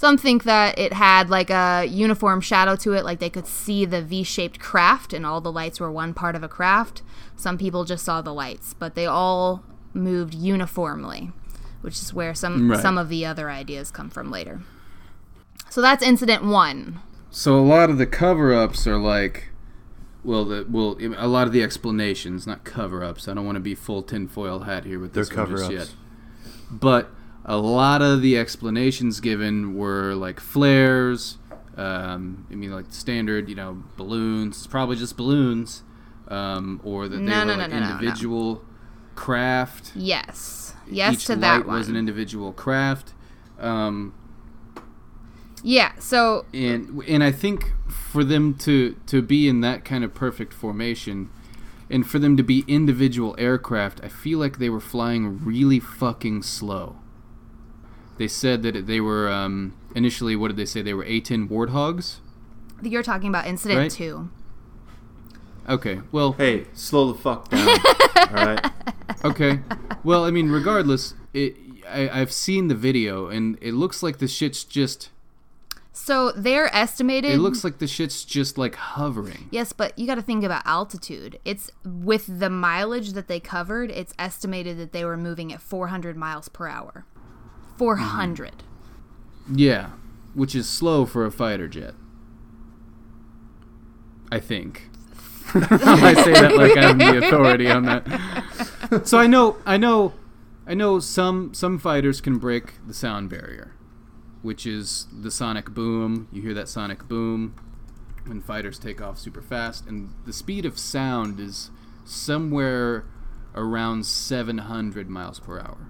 [0.00, 3.84] some think that it had like a uniform shadow to it, like they could see
[3.84, 7.02] the V-shaped craft, and all the lights were one part of a craft.
[7.36, 11.32] Some people just saw the lights, but they all moved uniformly,
[11.82, 12.80] which is where some Right.
[12.80, 14.62] some of the other ideas come from later.
[15.68, 17.00] So that's incident one.
[17.28, 19.50] So a lot of the cover-ups are like,
[20.24, 23.28] well, the well, a lot of the explanations, not cover-ups.
[23.28, 25.74] I don't want to be full tinfoil hat here with They're this one just cover-ups.
[25.90, 25.94] yet.
[26.70, 27.10] But
[27.50, 31.36] a lot of the explanations given were like flares.
[31.76, 34.58] Um, I mean, like standard, you know, balloons.
[34.58, 35.82] It's probably just balloons,
[36.28, 37.76] um, or that they No, were no, like no.
[37.76, 38.64] individual
[39.16, 39.92] craft.
[39.96, 40.74] Yes.
[40.88, 41.78] Yes Each to light that one.
[41.78, 43.14] was an individual craft.
[43.58, 44.14] Um,
[45.62, 50.14] yeah, so and and I think for them to to be in that kind of
[50.14, 51.30] perfect formation,
[51.90, 56.42] and for them to be individual aircraft, I feel like they were flying really fucking
[56.44, 56.96] slow.
[58.20, 60.36] They said that they were um, initially.
[60.36, 60.82] What did they say?
[60.82, 62.18] They were A-10 Warthogs.
[62.82, 63.90] you're talking about incident Right.
[63.90, 64.28] two.
[65.66, 66.02] Okay.
[66.12, 66.32] Well.
[66.32, 67.66] Hey, slow the fuck down.
[68.16, 68.72] all right.
[69.24, 69.60] Okay.
[70.04, 71.56] Well, I mean, regardless, it.
[71.88, 75.08] I, I've seen the video, and it looks like the shit's just.
[75.94, 77.30] So they're estimated.
[77.30, 79.48] It looks like the shit's just like hovering.
[79.50, 81.38] Yes, but you got to think about altitude.
[81.46, 86.18] It's with the mileage that they covered, it's estimated that they were moving at 400
[86.18, 87.06] miles per hour.
[87.80, 88.62] 400.
[89.50, 89.92] Yeah,
[90.34, 91.94] which is slow for a fighter jet.
[94.30, 94.90] I think.
[95.54, 99.06] I say that like I'm the authority on that.
[99.06, 100.12] So I know, I know,
[100.66, 103.72] I know some some fighters can break the sound barrier,
[104.42, 106.28] which is the sonic boom.
[106.30, 107.54] You hear that sonic boom
[108.26, 111.70] when fighters take off super fast, and the speed of sound is
[112.04, 113.06] somewhere
[113.54, 115.88] around 700 miles per hour.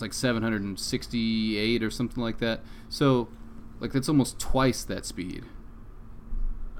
[0.00, 2.60] It's like 768 or something like that.
[2.88, 3.28] So,
[3.80, 5.44] like that's almost twice that speed.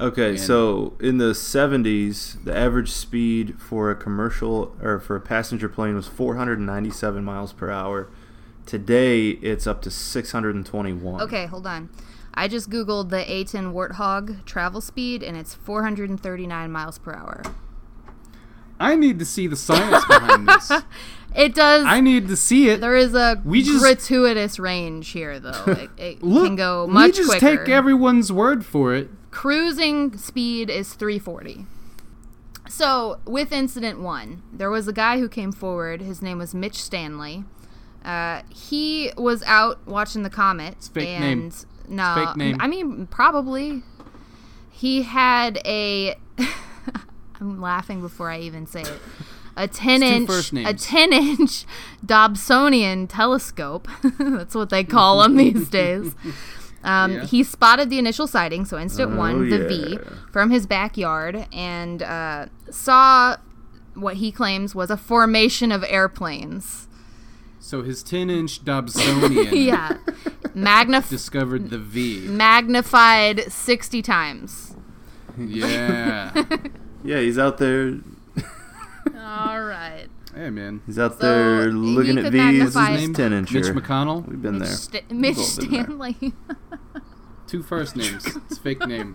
[0.00, 5.20] Okay, And- so in the 70s, the average speed for a commercial or for a
[5.20, 8.08] passenger plane was 497 miles per hour.
[8.64, 11.20] Today, it's up to 621.
[11.20, 11.90] Okay, hold on.
[12.32, 17.42] I just googled the A10 Warthog travel speed and it's 439 miles per hour.
[18.78, 20.72] I need to see the science behind this.
[21.34, 22.80] It does I need to see it.
[22.80, 25.64] there is a We just- gratuitous range here though.
[25.66, 27.58] It, it Look, can go much we just quicker.
[27.64, 29.08] take everyone's word for it.
[29.30, 31.66] Cruising speed is 340.
[32.68, 36.00] So, with incident one, there was a guy who came forward.
[36.00, 37.44] His name was Mitch Stanley.
[38.04, 40.88] Uh, he was out watching the comet.
[40.92, 41.52] fake and name.
[41.88, 42.56] No, fake name.
[42.60, 43.82] I mean, probably.
[44.70, 46.16] He had a.
[47.40, 49.00] I'm laughing before I even say it.
[49.56, 51.64] A 10 inch a 10 inch
[52.04, 53.88] Dobsonian telescope.
[54.18, 56.14] That's what they call them these days.
[56.82, 57.24] Um, Yeah.
[57.26, 59.98] He spotted the initial sighting, so instant Oh, one, the V,
[60.32, 63.36] from his backyard, and uh, saw
[63.94, 66.88] what he claims was a formation of airplanes.
[67.58, 69.98] So his 10-inch Dobsonian Yeah,
[70.56, 72.20] Magnif- discovered the V.
[72.28, 74.74] magnified sixty times.
[75.36, 76.32] Yeah.
[77.04, 77.98] Yeah, he's out there.
[79.30, 80.06] All right.
[80.34, 80.82] hey man.
[80.86, 82.38] He's out So, there looking at could these
[82.74, 83.14] magnify- Name?
[83.14, 83.52] 10 inch.
[83.52, 84.26] Mitch McConnell.
[84.26, 84.76] We've been Mitch, there.
[84.76, 85.84] Sta- Mitch all been there.
[85.84, 86.32] Stanley.
[87.46, 88.26] Two first names.
[88.48, 89.14] It's fake name.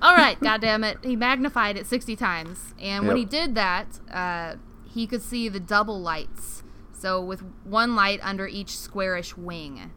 [0.00, 0.98] All right, goddamn it.
[1.02, 2.72] He magnified it 60 times.
[2.80, 6.62] And when he did that, uh, he could see the double lights.
[6.92, 9.90] So with one light under each squarish wing.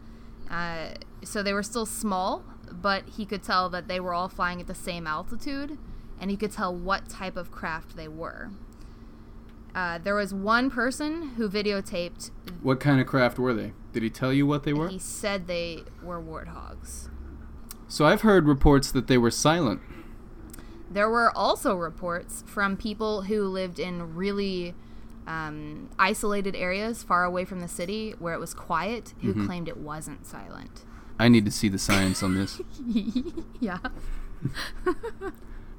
[0.49, 4.59] Uh, so they were still small, but he could tell that they were all flying
[4.59, 5.77] at the same altitude,
[6.21, 8.51] and he could tell what type of craft they were.
[9.75, 12.29] Uh, there was one person who videotaped.
[12.61, 13.73] What kind of craft were they?
[13.91, 14.87] Did he tell you what they were?
[14.87, 17.09] He said they were warthogs.
[17.87, 19.81] So I've heard reports that they were silent.
[20.89, 24.75] There were also reports from people who lived in really
[25.25, 29.45] um, isolated areas far away from the city where it was quiet who Mm-hmm.
[29.45, 30.83] claimed it wasn't silent.
[31.17, 32.59] I need to see the science on this.
[33.59, 33.77] yeah.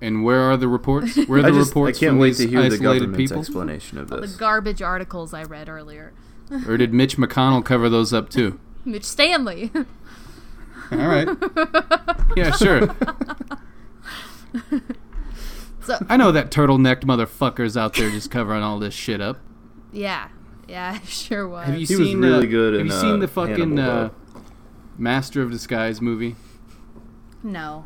[0.03, 1.17] And where are the reports?
[1.29, 2.83] Where are I the just I reports can't from wait these to hear the isolated
[2.83, 3.41] government's people?
[3.41, 4.33] explanation of this.
[4.33, 6.13] The garbage articles I read earlier.
[6.69, 8.59] Or did Mitch McConnell cover those up too?
[8.85, 9.71] Mitch Stanley.
[10.91, 11.29] All right.
[12.37, 12.95] Yeah, sure.
[15.83, 19.39] so, I know that turtle-necked motherfucker's out there just covering all this shit up.
[19.93, 20.29] yeah.
[20.69, 21.67] Yeah, sure was.
[21.67, 22.21] Have you He was seen?
[22.21, 24.11] really uh, good Have in, you seen uh, the fucking uh.
[24.97, 26.37] Master of Disguise movie?
[27.43, 27.85] no.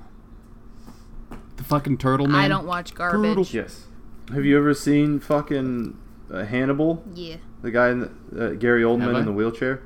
[1.66, 2.36] The fucking turtle man.
[2.44, 3.52] I don't watch garbage.
[3.52, 3.86] Yes.
[4.32, 5.98] Have you ever seen fucking
[6.32, 7.02] uh, Hannibal?
[7.12, 7.36] Yeah.
[7.62, 8.00] The guy in
[8.30, 9.82] the, uh, Gary Oldman in the wheelchair?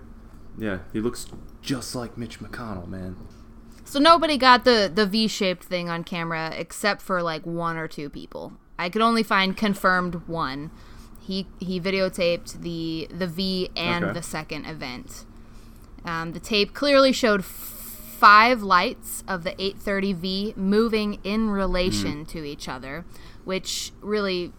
[0.58, 1.26] Yeah, he looks
[1.62, 3.16] just like Mitch McConnell, man.
[3.84, 8.10] So nobody got the the V-shaped thing on camera except for like one or two
[8.10, 8.52] people.
[8.78, 10.70] I could only find confirmed one.
[11.18, 14.12] He he videotaped the the V and Okay.
[14.14, 15.24] the second event.
[16.04, 17.79] Um, the tape clearly showed f-
[18.20, 23.06] five lights of the 830V moving in relation to each other,
[23.44, 24.52] which really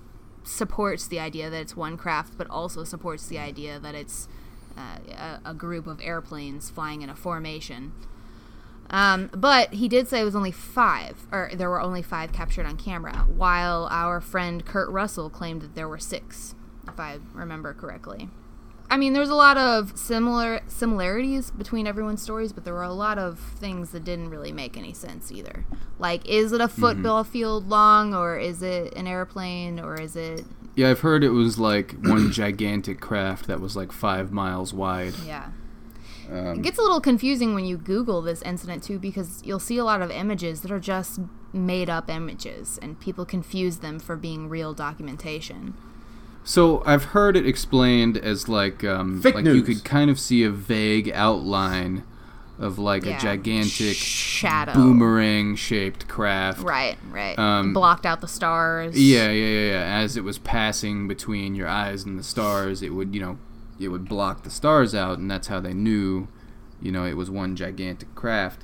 [0.44, 4.28] supports the idea that it's one craft, but also supports the idea that it's
[4.76, 4.98] uh,
[5.46, 7.92] a, a group of airplanes flying in a formation.
[8.90, 12.66] Um, but he did say it was only five, or there were only five captured
[12.66, 16.56] on camera, while our friend Kurt Russell claimed that there were six,
[16.88, 18.28] if I remember correctly.
[18.92, 22.92] I mean, there's a lot of similar similarities between everyone's stories, but there were a
[22.92, 25.66] lot of things that didn't really make any sense either.
[25.98, 26.82] Like, is it a mm-hmm.
[26.82, 30.44] football field long, or is it an airplane, or is it?
[30.76, 35.14] Yeah, I've heard it was like one gigantic craft that was like five miles wide.
[35.26, 35.52] Yeah.
[36.30, 39.78] Um, it gets a little confusing when you Google this incident too, because you'll see
[39.78, 41.22] a lot of images that are just
[41.54, 45.76] made up images, and people confuse them for being real documentation.
[46.44, 50.44] So I've heard it explained as like um, Fake like you could kind of see
[50.44, 52.04] a vague outline
[52.58, 54.74] of like Yeah, a gigantic shadow.
[54.74, 56.62] boomerang shaped craft.
[56.62, 57.38] Right, right.
[57.38, 59.00] Um, Blocked out the stars.
[59.00, 60.00] Yeah, yeah, yeah, yeah.
[60.02, 63.38] As it was passing between your eyes and the stars, it would, you know,
[63.80, 66.28] it would block the stars out, and that's how they knew,
[66.82, 68.62] you know, it was one gigantic craft.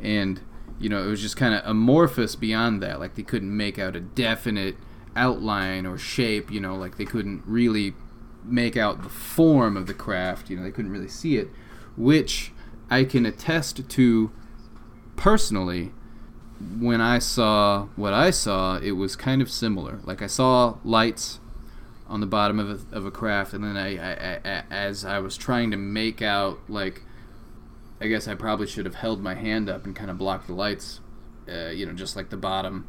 [0.00, 0.40] And,
[0.78, 3.00] you know, it was just kind of amorphous beyond that.
[3.00, 4.76] Like they couldn't make out a definite
[5.16, 7.94] outline or shape, you know, like they couldn't really
[8.44, 11.48] make out the form of the craft, you know, they couldn't really see it,
[11.96, 12.52] which
[12.90, 14.32] I can attest to
[15.16, 15.92] personally
[16.78, 20.00] when I saw what I saw, it was kind of similar.
[20.04, 21.40] Like I saw lights
[22.06, 25.18] on the bottom of a, of a craft, and then I, I, I, as I
[25.18, 27.02] was trying to make out, like,
[28.00, 30.52] I guess I probably should have held my hand up and kind of blocked the
[30.52, 31.00] lights,
[31.48, 32.86] uh, you know, just like the bottom.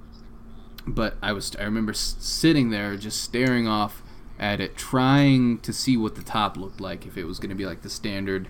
[0.85, 4.01] But I was, I remember sitting there just staring off
[4.37, 7.55] at it, trying to see what the top looked like, if it was going to
[7.55, 8.49] be like the standard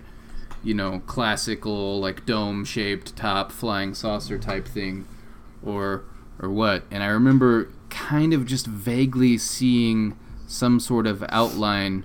[0.64, 5.06] you know, classical like dome shaped top flying saucer type thing
[5.62, 6.04] or
[6.40, 6.84] or what.
[6.90, 12.04] And I remember kind of just vaguely seeing some sort of outline.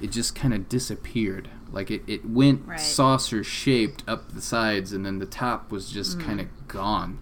[0.00, 1.50] It just kind of disappeared.
[1.72, 2.78] Like it, it went Right.
[2.78, 6.24] saucer shaped up the sides and then the top was just mm.
[6.24, 7.18] kind of gone.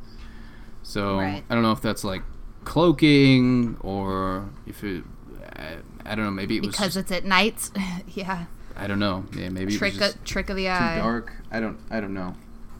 [0.84, 1.42] So Right.
[1.50, 2.22] I don't know if that's like
[2.64, 5.02] cloaking or if it
[5.56, 7.70] I, I don't know, maybe it was Because it's at night.
[8.14, 8.44] yeah.
[8.76, 9.24] I don't know.
[9.36, 10.78] Yeah, maybe Trick, it was just of, trick of the eye.
[10.78, 10.96] too eye.
[10.98, 11.32] dark.
[11.50, 12.34] I don't I don't know.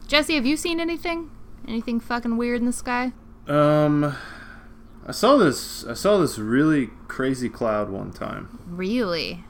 [0.07, 1.31] Jesse, have you seen anything?
[1.67, 3.11] Anything fucking weird in the sky?
[3.47, 4.15] Um,
[5.07, 5.83] I saw this.
[5.85, 8.59] I saw this really crazy cloud one time.
[8.67, 9.43] Really?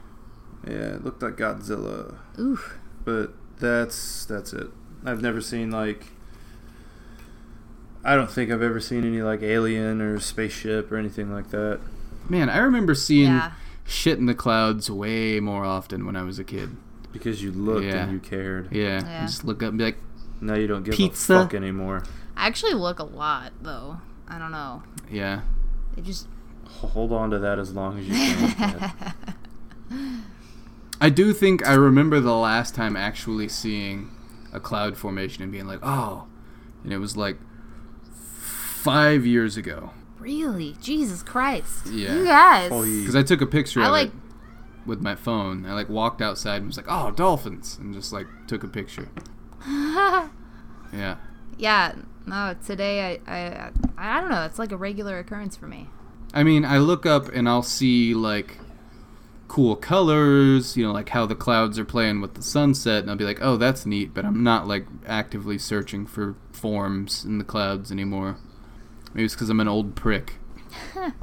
[0.66, 2.78] Yeah, it looked like Godzilla, Oof.
[3.04, 4.68] but that's that's it.
[5.06, 6.08] I've never seen like.
[8.06, 11.80] I don't think I've ever seen any like alien or spaceship or anything like that.
[12.30, 13.52] Man, I remember seeing Yeah.
[13.86, 16.76] shit in the clouds way more often when I was a kid.
[17.12, 18.04] Because you looked Yeah.
[18.04, 18.72] and you cared.
[18.72, 19.26] Yeah, Yeah.
[19.26, 19.98] Just look up and be like,
[20.42, 21.34] Now you don't give Pizza.
[21.36, 22.04] a fuck anymore.
[22.38, 23.98] I actually look a lot, though.
[24.28, 24.84] I don't know.
[25.10, 25.42] yeah.
[25.98, 26.28] It just.
[26.66, 28.14] Hold on to that as long as you
[28.54, 28.94] can.
[31.02, 34.10] I do think I remember the last time actually seeing
[34.54, 36.26] a cloud formation and being like, oh,
[36.84, 37.38] and it was like
[38.86, 39.92] five years ago.
[40.20, 40.76] Really?
[40.82, 41.88] Jesus Christ.
[41.88, 42.16] Yeah.
[42.16, 42.70] You guys.
[42.70, 44.14] Because I took a picture I of like- it
[44.86, 45.66] with my phone.
[45.66, 49.10] I like walked outside and was like, oh, dolphins, and just like took a picture.
[49.68, 51.18] yeah.
[51.58, 51.96] Yeah.
[52.28, 54.46] No, today I, I I don't know.
[54.46, 55.90] It's like a regular occurrence for me.
[56.34, 58.58] I mean, I look up and I'll see like
[59.48, 63.16] cool colors, you know, like how the clouds are playing with the sunset, and I'll
[63.16, 67.44] be like, oh, that's neat, but I'm not like actively searching for forms in the
[67.44, 68.38] clouds anymore.
[69.16, 70.36] Maybe it's because I'm an old prick.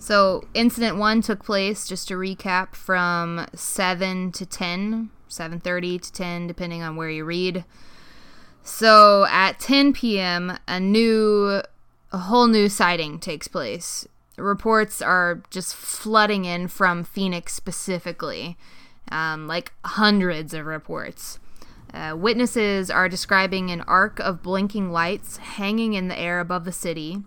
[0.00, 6.46] So, incident 1 took place just to recap from 7 to 10, 7:30 to 10
[6.46, 7.64] depending on where you read.
[8.62, 11.60] So, at 10 p.m., a new
[12.10, 14.06] a whole new sighting takes place.
[14.38, 18.56] Reports are just flooding in from Phoenix specifically,
[19.10, 21.38] um, like hundreds of reports.
[21.92, 26.72] Uh, witnesses are describing an arc of blinking lights hanging in the air above the
[26.72, 27.22] city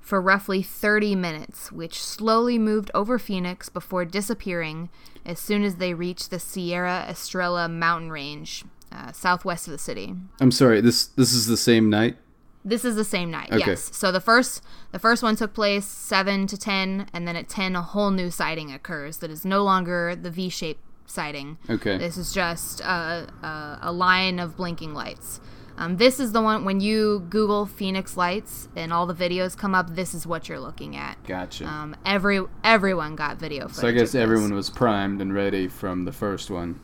[0.00, 4.88] for roughly 30 minutes, which slowly moved over Phoenix before disappearing
[5.24, 10.14] as soon as they reached the Sierra Estrella mountain range, uh, southwest of the city.
[10.40, 10.80] I'm sorry.
[10.80, 12.16] This this is the same night.
[12.64, 13.52] This is the same night.
[13.52, 13.70] Okay.
[13.70, 13.90] Yes.
[13.96, 17.76] So the first the first one took place 7 to 10 and then at 10
[17.76, 21.58] a whole new sighting occurs that is no longer the V-shaped sighting.
[21.68, 21.98] Okay.
[21.98, 25.40] This is just a, a, a line of blinking lights.
[25.78, 29.74] Um, this is the one when you Google Phoenix lights and all the videos come
[29.74, 29.94] up.
[29.94, 31.22] This is what you're looking at.
[31.24, 31.66] Gotcha.
[31.66, 33.80] Um, every everyone got video footage.
[33.80, 36.80] so I guess everyone was primed and ready from the first one.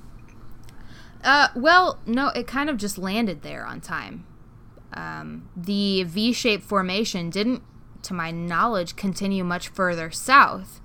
[1.25, 4.27] Uh, well, no, it kind of just landed there on time.
[4.93, 7.63] Um, the V-shaped formation didn't,
[8.03, 10.81] to my knowledge, continue much further south.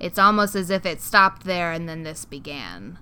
[0.00, 2.98] It's almost as if it stopped there and then this began,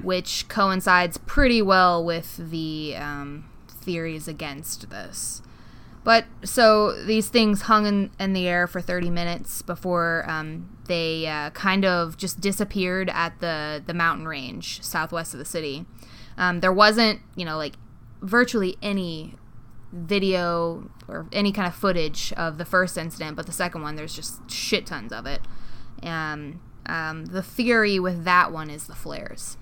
[0.00, 5.42] which coincides pretty well with the um, theories against this.
[6.04, 11.26] But so these things hung in, in the air for 30 minutes before um, they
[11.26, 15.84] uh, kind of just disappeared at the, the mountain range southwest of the city.
[16.38, 17.74] Um, there wasn't, you know, like
[18.22, 19.34] virtually any
[19.92, 24.14] video or any kind of footage of the first incident, but the second one, there's
[24.14, 25.42] just shit tons of it.
[26.02, 29.56] Um, um, the theory with that one is the flares.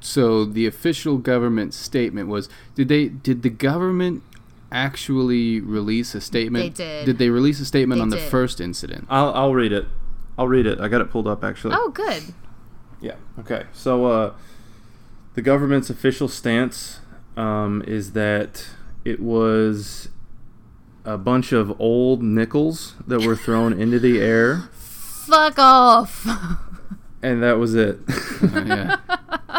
[0.00, 4.22] so the official government statement was did they did the government
[4.70, 7.06] actually release a statement They did.
[7.06, 9.86] did they release a statement They on the first incident I'll I'll read it.
[10.36, 10.78] I'll read it.
[10.78, 11.74] I got it pulled up actually.
[11.76, 12.22] Oh, good.
[13.00, 13.16] Yeah.
[13.40, 13.64] Okay.
[13.72, 14.34] So uh,
[15.34, 17.00] the government's official stance
[17.36, 18.66] um, is that
[19.04, 20.10] it was
[21.04, 24.68] a bunch of old nickels that were thrown into the air,
[25.28, 26.26] Fuck off.
[27.22, 27.98] and that was it.
[28.40, 28.96] Oh, yeah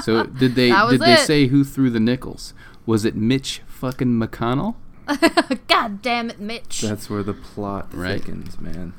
[0.01, 2.53] so did they That was did they say who threw the nickels
[2.86, 4.76] was it mitch fucking mcconnell
[5.67, 6.82] God damn it, Mitch.
[6.82, 8.22] That's where the plot Right.
[8.22, 8.93] thickens, man.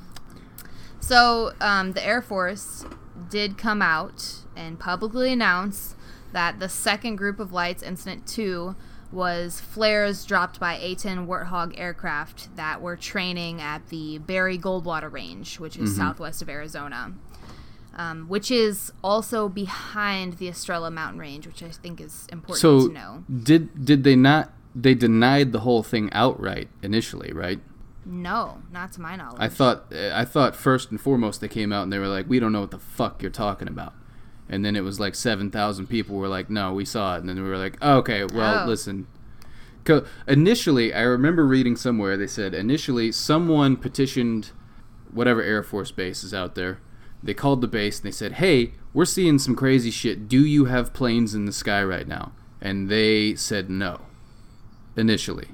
[0.98, 2.84] So, um, the Air Force
[3.28, 5.94] did come out and publicly announce
[6.32, 8.74] that the second group of lights, Incident 2,
[9.12, 15.11] was flares dropped by A 10 Warthog aircraft that were training at the Barry Goldwater
[15.12, 17.12] Range, which is southwest of Arizona.
[17.96, 22.86] Um, which is also behind the Estrella Mountain Range, which I think is important so
[22.86, 23.24] to know.
[23.42, 27.58] did did they not they denied the whole thing outright initially right
[28.06, 29.40] No, not to my knowledge.
[29.40, 32.38] I thought I thought first and foremost they came out and they were like, "We
[32.38, 33.92] don't know what the fuck you're talking about,"
[34.51, 37.28] and then it was like seven thousand people were like, "No, we saw it," and
[37.28, 38.68] then we were like, oh, "Okay, well, Oh.
[38.68, 39.07] listen."
[40.28, 44.51] initially, I remember reading somewhere they said initially someone petitioned
[45.11, 46.78] whatever Air Force base is out there.
[47.22, 50.28] They called the base and they said, "Hey, we're seeing some crazy shit.
[50.28, 54.03] Do you have planes in the sky right now?" And they said no.
[54.96, 55.48] Initially,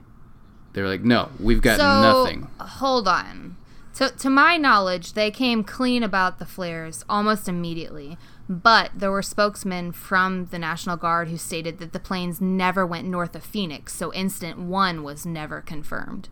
[0.73, 3.57] they were like, "No, we've got so, nothing." Hold on.
[3.95, 8.19] To, to my knowledge, they came clean about the flares almost immediately.
[8.49, 13.09] But there were spokesmen from the National Guard who stated that the planes never went
[13.09, 16.29] north of Phoenix, so incident one was never confirmed.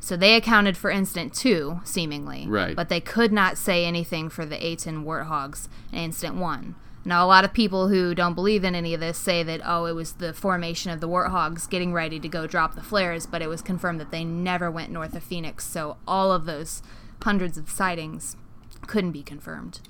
[0.00, 2.46] So they accounted for incident two, seemingly.
[2.48, 2.74] Right.
[2.74, 6.74] But they could not say anything for the A-10 Warthogs in incident one.
[7.04, 9.86] Now, a lot of people who don't believe in any of this say that, oh,
[9.86, 13.42] it was the formation of the Warthogs getting ready to go drop the flares, but
[13.42, 16.80] it was confirmed that they never went north of Phoenix, so all of those
[17.22, 18.36] hundreds of sightings
[18.86, 19.80] couldn't be confirmed.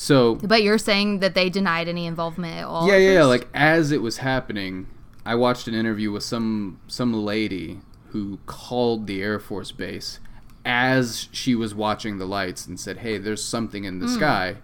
[0.00, 2.86] So But you're saying that they denied any involvement at all?
[2.86, 3.24] yeah, yeah, yeah.
[3.24, 4.86] Like as it was happening,
[5.26, 7.80] I watched an interview with some some lady
[8.10, 10.20] who called the Air Force base
[10.64, 14.14] as she was watching the lights and said, "Hey, there's something in the Hmm.
[14.14, 14.56] sky.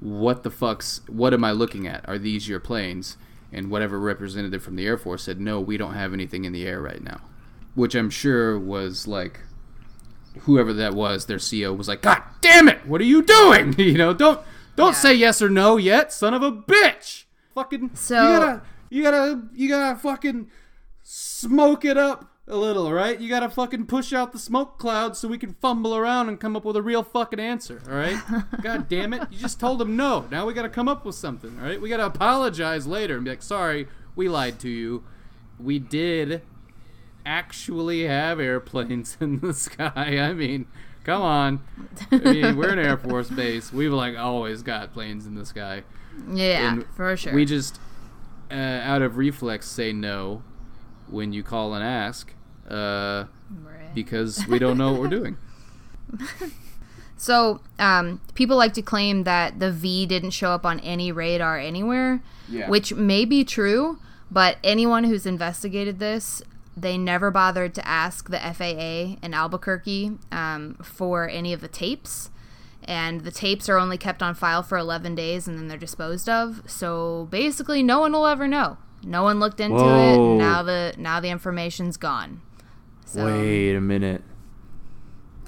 [0.00, 1.00] What the fuck's?
[1.08, 2.06] What am I looking at?
[2.06, 3.16] Are these your planes?"
[3.50, 6.66] And whatever representative from the Air Force said, "No, we don't have anything in the
[6.66, 7.22] air right now,"
[7.74, 9.40] which I'm sure was like.
[10.40, 12.86] Whoever that was, their CEO was like, "God damn it!
[12.86, 13.74] What are you doing?
[13.78, 14.38] You know, don't
[14.76, 14.92] don't Yeah.
[14.92, 17.24] say yes or no yet, son of a bitch!
[17.54, 20.50] Fucking, So- you gotta, you gotta, you gotta fucking
[21.02, 23.18] smoke it up a little, right?
[23.20, 26.54] You gotta fucking push out the smoke cloud so we can fumble around and come
[26.54, 28.20] up with a real fucking answer, all right?
[28.62, 29.22] God damn it!
[29.30, 30.26] You just told him no.
[30.30, 31.80] Now we gotta come up with something, all right?
[31.80, 35.02] We gotta apologize later and be like, sorry, we lied to you.
[35.58, 36.42] We did
[37.24, 40.18] actually have airplanes in the sky.
[40.20, 40.66] I mean,
[41.06, 41.60] come on.
[42.12, 43.72] I mean, we're an Air Force base.
[43.72, 45.84] We've like always got planes in the sky.
[46.30, 47.32] Yeah, And for sure.
[47.32, 47.78] We just,
[48.50, 50.42] uh, out of reflex, say no
[51.08, 52.32] when you call and ask
[52.68, 53.24] uh,
[53.64, 53.94] Right.
[53.94, 55.36] because we don't know what we're doing.
[57.18, 61.58] So, um, people like to claim that the V didn't show up on any radar
[61.58, 62.68] anywhere, Yeah.
[62.68, 63.98] which may be true,
[64.30, 66.42] but anyone who's investigated this,
[66.76, 72.30] they never bothered to ask the FAA in Albuquerque um, for any of the tapes.
[72.84, 76.28] And the tapes are only kept on file for 11 days and then they're disposed
[76.28, 76.62] of.
[76.66, 78.76] So basically, no one will ever know.
[79.02, 79.80] No one looked into it.
[79.80, 80.30] Whoa.
[80.30, 82.42] And now the now the information's gone.
[83.04, 84.22] So, Wait a minute.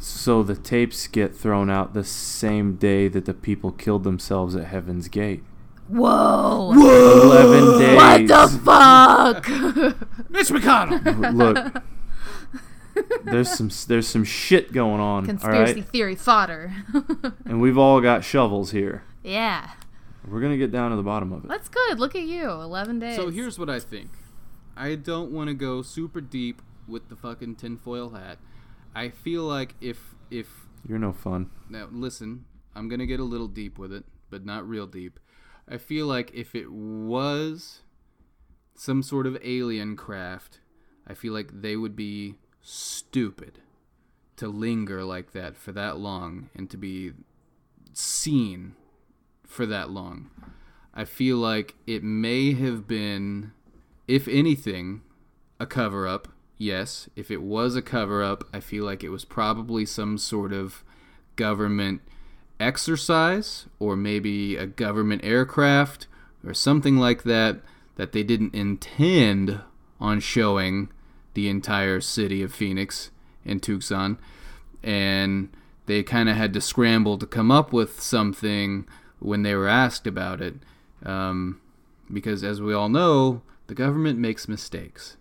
[0.00, 4.66] So the tapes get thrown out the same day that the people killed themselves at
[4.66, 5.42] Heaven's Gate.
[5.88, 6.72] Whoa!
[6.74, 7.22] Whoa.
[7.22, 7.96] Eleven days.
[7.96, 9.48] What the fuck?
[10.30, 11.34] Mitch McConnell!
[12.94, 15.24] Look, there's some there's some shit going on.
[15.26, 16.74] Conspiracy all right, theory fodder.
[17.44, 19.04] and we've all got shovels here.
[19.22, 19.70] yeah.
[20.26, 21.48] We're gonna get down to the bottom of it.
[21.48, 21.98] That's good.
[21.98, 22.50] Look at you.
[22.50, 23.16] 11 days.
[23.16, 24.10] So here's what I think.
[24.76, 28.36] I don't want to go super deep with the fucking tinfoil hat.
[28.94, 30.48] I feel like if if
[30.86, 31.48] You're no fun.
[31.70, 35.18] Now, listen, I'm going to get a little deep with it, but not real deep.
[35.70, 37.82] I feel like if it was
[38.74, 40.60] some sort of alien craft,
[41.06, 43.60] I feel like they would be stupid
[44.36, 47.12] to linger like that for that long and to be
[47.92, 48.76] seen
[49.44, 50.30] for that long.
[50.94, 53.52] I feel like it may have been,
[54.06, 55.02] if anything,
[55.60, 56.28] a cover up.
[56.56, 60.52] Yes, if it was a cover up, I feel like it was probably some sort
[60.52, 60.82] of
[61.36, 62.02] government
[62.60, 66.06] exercise or maybe a government aircraft
[66.44, 67.60] or something like that
[67.96, 69.60] that they didn't intend
[70.00, 70.88] on showing
[71.34, 73.10] the entire city of Phoenix
[73.44, 74.18] and Tucson.
[74.82, 75.50] And
[75.86, 78.86] they kind of had to scramble to come up with something
[79.18, 80.54] when they were asked about it.
[81.04, 81.60] Um,
[82.12, 85.16] because as we all know the government makes mistakes.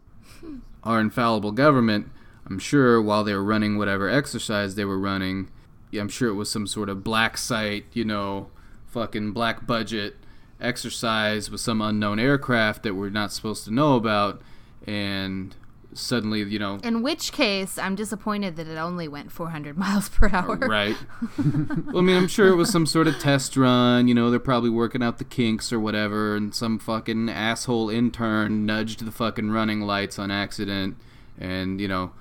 [0.84, 2.10] Our infallible government
[2.50, 5.50] i'm sure while they were running whatever exercise they were running
[5.92, 8.50] yeah, i'm sure it was some sort of black site you know
[8.88, 10.16] fucking black budget
[10.60, 14.42] exercise with some unknown aircraft that we're not supposed to know about
[14.86, 15.56] and
[15.94, 20.30] suddenly you know In which case, I'm disappointed that it only went 400 miles per
[20.32, 20.58] hour.
[20.58, 20.96] Right.
[21.38, 24.08] well, I mean, I'm sure it was some sort of test run.
[24.08, 28.66] You know, they're probably working out the kinks or whatever, and some fucking asshole intern
[28.66, 30.98] nudged the fucking running lights on accident,
[31.40, 32.12] and, you know,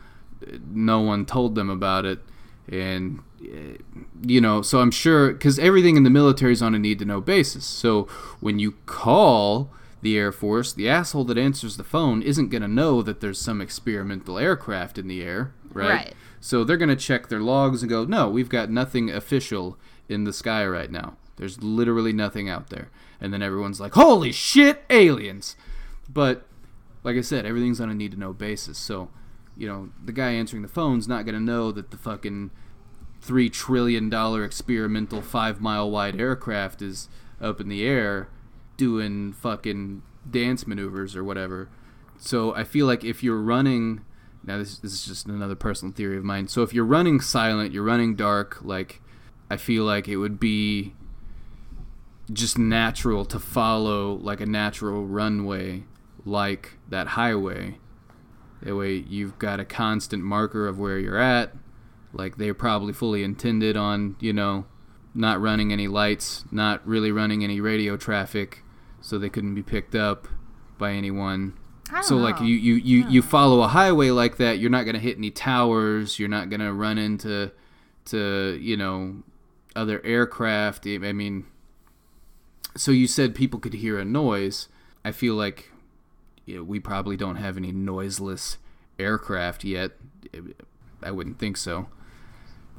[0.71, 2.21] no one told them about it.
[2.69, 3.79] And, eh,
[4.23, 7.05] you know, so I'm sure, because everything in the military is on a need to
[7.05, 7.65] know basis.
[7.65, 8.05] So
[8.41, 9.71] when you call
[10.03, 13.41] the Air Force, the asshole that answers the phone isn't going to know that there's
[13.41, 15.89] some experimental aircraft in the air, right?
[15.89, 16.15] Right.
[16.41, 20.25] So they're going to check their logs and go, no, we've got nothing official in
[20.25, 21.17] the sky right now.
[21.37, 22.91] There's literally nothing out there.
[23.21, 25.57] And then everyone's like, holy shit, aliens.
[26.09, 26.47] But
[27.03, 28.79] like I said, everything's on a need to know basis.
[28.79, 29.11] So,
[29.57, 32.51] you know, the guy answering the phone's not to know that the fucking
[33.25, 34.13] $3 trillion
[34.45, 37.09] experimental five mile wide aircraft is
[37.41, 38.29] up in the air
[38.77, 41.69] doing fucking dance maneuvers or whatever.
[42.19, 44.05] So I feel like if you're running,
[44.45, 46.49] now this, this is just another personal theory of mine.
[46.49, 49.01] So if you're running silent, you're running dark, like
[49.51, 50.95] I feel like it would be
[52.33, 55.85] just natural to follow like a natural runway
[56.25, 57.79] like that highway.
[58.63, 61.53] That way you've got a constant marker of where you're at.
[62.13, 64.67] Like they're probably fully intended on, you know,
[65.15, 68.63] not running any lights, not really running any radio traffic,
[69.01, 70.29] so they couldn't be picked up
[70.79, 71.55] by anyone.
[72.03, 75.17] So like you you you, you follow a highway like that, you're not gonna hit
[75.17, 76.19] any towers.
[76.19, 77.53] You're not gonna run into
[78.07, 79.23] to you know
[79.77, 80.87] other aircraft.
[80.87, 81.47] I mean,
[82.77, 84.69] so you said people could hear a noise.
[85.05, 85.71] I feel like
[86.47, 88.57] you know, we probably don't have any noiseless
[88.99, 89.93] aircraft yet.
[91.03, 91.89] I wouldn't think so.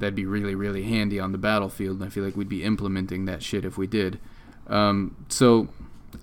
[0.00, 3.42] That'd be really, really handy on the battlefield, I feel like we'd be implementing that
[3.42, 4.18] shit if we did.
[4.66, 5.68] Um, so,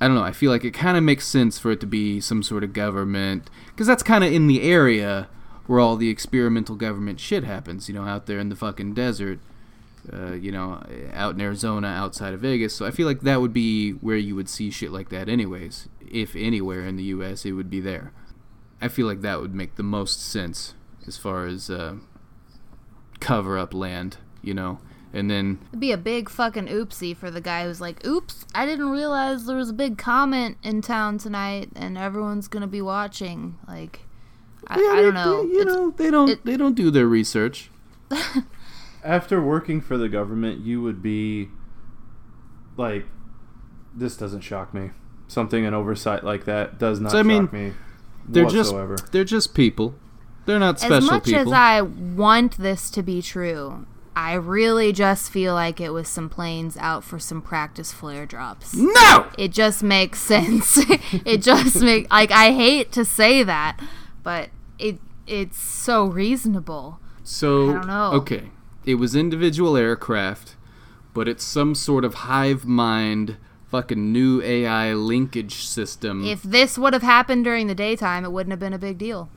[0.02, 0.24] I don't know.
[0.24, 2.74] I feel like it kind of makes sense for it to be some sort of
[2.74, 5.30] government, because that's kind of in the area
[5.68, 7.88] where all the experimental government shit happens.
[7.88, 9.40] You know, out there in the fucking desert.
[10.14, 12.76] Uh, you know, out in Arizona, outside of Vegas.
[12.76, 15.90] So I feel like that would be where you would see shit like that, anyways.
[16.12, 18.14] If anywhere in the U.S., it would be there.
[18.82, 20.74] I feel like that would make the most sense
[21.08, 21.96] as far as uh,
[23.20, 24.80] cover up land, you know.
[25.14, 28.66] And then It'd be a big fucking oopsie for the guy who's like, "Oops, I
[28.66, 33.58] didn't realize there was a big comment in town tonight, and everyone's gonna be watching."
[33.66, 34.02] Like,
[34.68, 35.44] I, I don't know.
[35.44, 37.72] You It's- know, they don't it- they don't do their research.
[39.04, 41.50] After working for the government, you would be
[42.76, 43.06] like,
[43.96, 44.90] this doesn't shock me.
[45.28, 47.74] Something an oversight like that does not So, I mean, shock me
[48.28, 48.96] They're whatsoever.
[48.96, 49.96] just they're just people.
[50.46, 51.42] They're not as special much people.
[51.42, 56.30] as I want this to be true, I really just feel like it was some
[56.30, 58.74] planes out for some practice flare drops.
[58.76, 59.28] no.
[59.38, 60.78] It just makes sense.
[61.26, 63.80] it just make like I hate to say that,
[64.24, 64.50] but
[64.80, 67.00] it it's so reasonable.
[67.24, 68.12] So I don't know.
[68.14, 68.52] okay,
[68.86, 70.56] it was individual aircraft,
[71.14, 73.38] but it's some sort of hive mind
[73.76, 76.24] fucking new AI linkage system.
[76.26, 79.30] If this would have happened during the daytime, it wouldn't have been a big deal.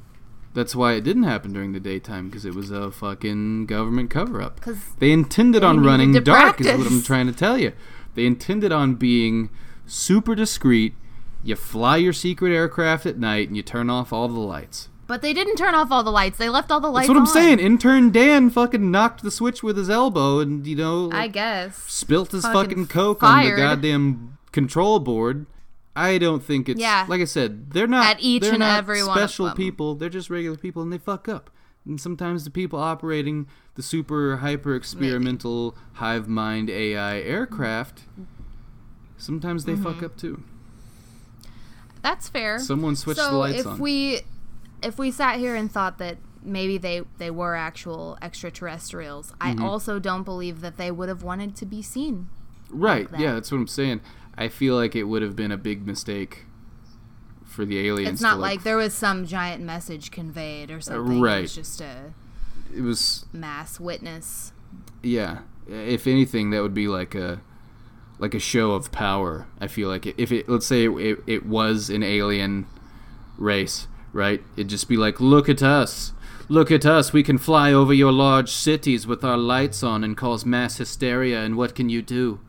[0.55, 4.41] That's why it didn't happen during the daytime because it was a fucking government cover
[4.41, 4.61] up.
[4.61, 7.73] 'Cause They intended they on running dark, is what I'm trying to tell you.
[8.15, 9.51] They intended on being
[9.87, 10.95] super discreet.
[11.43, 14.89] You fly your secret aircraft at night and you turn off all the lights.
[15.09, 16.39] But they didn't turn off all the lights.
[16.39, 17.33] They left all the lights That's what I'm on.
[17.33, 17.59] saying.
[17.59, 21.77] Intern Dan fucking knocked the switch with his elbow and, you know, I guess.
[21.87, 25.47] spilt his fucking fucking coke on the goddamn control board.
[25.97, 27.07] I don't think it's Yeah.
[27.09, 27.71] like I said.
[27.73, 29.95] They're not At each they're and not every special people.
[29.97, 31.51] They're just regular people, and they fuck up.
[31.87, 33.47] And sometimes the people operating
[33.77, 38.03] the super hyper experimental hive mind AI aircraft,
[39.17, 39.83] sometimes they Mm-hmm.
[39.85, 40.43] fuck up too.
[42.03, 42.59] That's fair.
[42.59, 43.79] Someone switched so the lights if on.
[43.79, 44.21] we
[44.83, 49.63] if we sat here and thought that maybe they they were actual extraterrestrials, Mm-hmm.
[49.63, 52.29] I also don't believe that they would have wanted to be seen.
[52.71, 53.11] right?
[53.11, 53.21] that.
[53.21, 54.01] Yeah, that's what I'm saying.
[54.37, 56.45] I feel like it would have been a big mistake
[57.45, 58.15] for the aliens.
[58.15, 61.19] It's not to, like there was some giant message conveyed or something.
[61.19, 61.43] It right.
[61.43, 62.13] was just a
[62.73, 64.53] it was mass witness.
[65.03, 67.41] Yeah, if anything, that would be like a
[68.21, 69.49] like a show of power.
[69.61, 72.67] I feel like if it let's say it, it was an alien
[73.39, 74.43] race, right?
[74.57, 76.13] It'd just be like, look at us.
[76.49, 77.13] Look at us.
[77.13, 81.41] We can fly over your large cities with our lights on and cause mass hysteria.
[81.43, 82.41] And what can you do?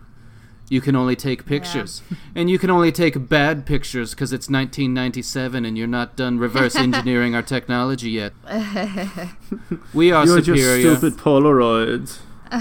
[0.70, 2.02] You can only take pictures.
[2.36, 6.76] and you can only take bad pictures because it's 1997 and you're not done reverse
[6.78, 8.34] engineering our technology yet.
[9.94, 10.82] we are You're superior.
[10.84, 12.20] just stupid Polaroids.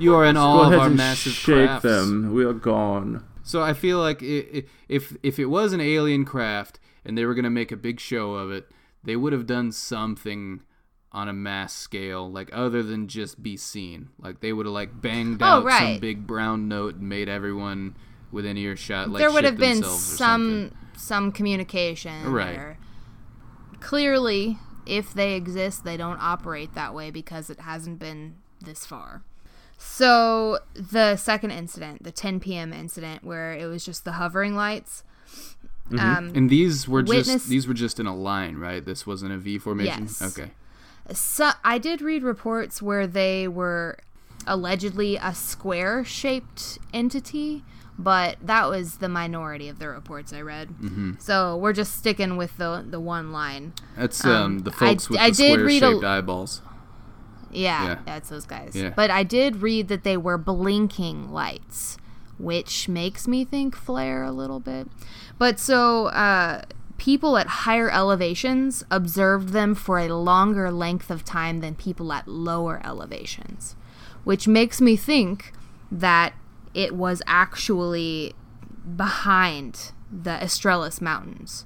[0.00, 1.82] You are in Go all of ahead our and massive shake crafts.
[1.82, 2.32] them.
[2.32, 3.24] We are gone.
[3.42, 4.26] So I feel like i
[4.58, 6.78] i if if it was an alien craft
[7.08, 8.70] and they were gonna make a big show of it,
[9.02, 10.60] they would have done something
[11.10, 14.10] on a mass scale, like other than just be seen.
[14.20, 17.96] Like they would have like banged Oh, out some big brown note and made everyone
[18.30, 22.30] within earshot like there would have been some some communication.
[22.30, 22.56] Right.
[22.56, 22.78] or-
[23.80, 29.22] clearly, if they exist, they don't operate that way because it hasn't been this far.
[29.78, 32.72] So the second incident, the 10 p.m.
[32.72, 35.04] incident, where it was just the hovering lights.
[35.98, 38.84] Um, And these were Witness- just these were just in a line, right?
[38.84, 40.02] This wasn't a V formation.
[40.02, 40.20] Yes.
[40.22, 40.50] Okay.
[41.12, 43.98] so I did read reports where they were
[44.46, 47.64] allegedly a square shaped entity,
[47.98, 50.68] but that was the minority of the reports I read.
[50.68, 51.12] Mm-hmm.
[51.18, 53.72] So we're just sticking with the the one line.
[53.96, 56.62] That's um, Um, the I- folks with I the square read a- shaped eyeballs.
[57.50, 57.98] Yeah, Yeah.
[58.04, 58.72] that's those guys.
[58.74, 58.90] Yeah.
[58.94, 61.96] But I did read that they were blinking lights,
[62.38, 64.88] which makes me think flare a little bit.
[65.38, 66.62] But so uh,
[66.96, 72.28] people at higher elevations observed them for a longer length of time than people at
[72.28, 73.76] lower elevations,
[74.24, 75.52] which makes me think
[75.90, 76.32] that
[76.74, 78.34] it was actually
[78.96, 81.64] behind the Estrellas Mountains.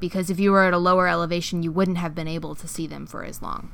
[0.00, 2.86] Because if you were at a lower elevation, you wouldn't have been able to see
[2.86, 3.70] them for as long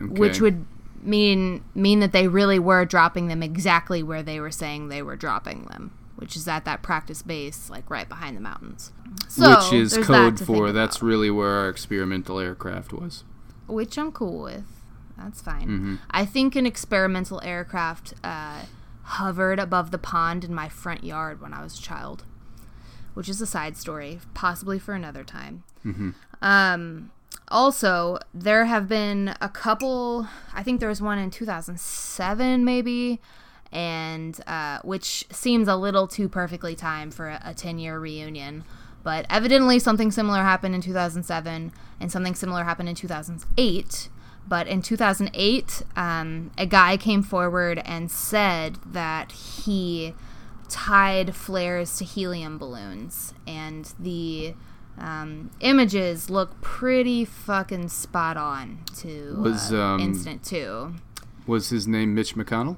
[0.00, 0.40] which Okay.
[0.42, 0.66] would
[1.06, 5.16] mean mean that they really were dropping them exactly where they were saying they were
[5.16, 8.92] dropping them, which is at that practice base, like right behind the mountains.
[9.28, 13.24] So, Which is code that for that's really where our experimental aircraft was.
[13.66, 14.64] which I'm cool with.
[15.16, 15.68] That's fine.
[15.68, 15.94] Mm-hmm.
[16.10, 18.62] I think an experimental aircraft uh,
[19.02, 22.24] hovered above the pond in my front yard when I was a child,
[23.14, 25.64] which is a side story, possibly for another time.
[25.86, 26.10] Mm-hmm.
[26.42, 27.10] Um,
[27.48, 30.26] also, there have been a couple.
[30.54, 33.20] I think there was one in 2007, maybe,
[33.72, 38.64] and uh, which seems a little too perfectly timed for a 10 year reunion.
[39.02, 44.08] But evidently, something similar happened in 2007, and something similar happened in 2008.
[44.48, 50.14] But in 2008, um, a guy came forward and said that he
[50.68, 54.54] tied flares to helium balloons, and the
[54.98, 60.94] um, images look pretty fucking spot on to Was, uh, um, Instant 2.
[61.46, 62.76] Was his name Mitch McConnell?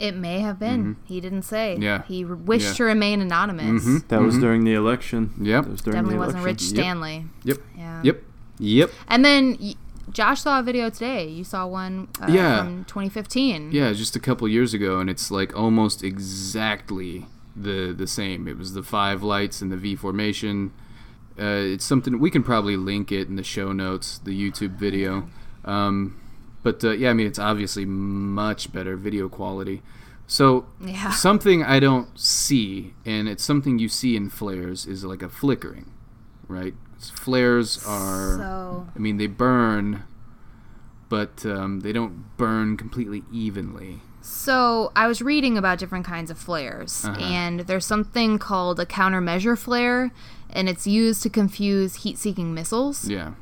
[0.00, 0.96] It may have been.
[1.04, 1.74] He didn't say.
[1.74, 1.82] Mm-hmm.
[1.82, 2.02] Yeah.
[2.08, 2.72] He wished Yeah.
[2.74, 3.84] to remain anonymous.
[3.84, 4.08] Mhm.
[4.08, 5.30] That was during the election.
[5.40, 5.64] Yep.
[5.64, 6.76] That was during Definitely the wasn't Rich election.
[6.76, 6.84] Yep.
[6.84, 7.24] Stanley.
[7.44, 7.58] Yep.
[7.78, 8.00] Yeah.
[8.02, 8.22] Yep.
[8.58, 8.90] Yep.
[9.08, 9.74] And then y-
[10.10, 11.28] Josh saw a video today.
[11.28, 12.58] You saw one uh, Yeah.
[12.64, 13.70] from 2015.
[13.72, 18.48] Yeah, just a couple years ago, and it's like almost exactly the the same.
[18.48, 20.72] It was the five lights and the V formation.
[21.38, 25.28] Uh, it's something we can probably link it in the show notes, the YouTube video.
[25.64, 26.20] Um,
[26.62, 29.82] but uh, yeah, I mean, it's obviously much better video quality.
[30.26, 31.10] So Yeah.
[31.28, 35.90] something I don't see, and it's something you see in flares, is like a flickering,
[36.48, 36.74] right?
[36.98, 38.38] Flares are.
[38.38, 40.04] So I mean, they burn,
[41.08, 44.00] but um, they don't burn completely evenly.
[44.26, 47.20] So I was reading about different kinds of flares, Uh-huh.
[47.20, 50.12] and there's something called a countermeasure flare,
[50.48, 53.06] and it's used to confuse heat-seeking missiles.
[53.06, 53.32] Yeah.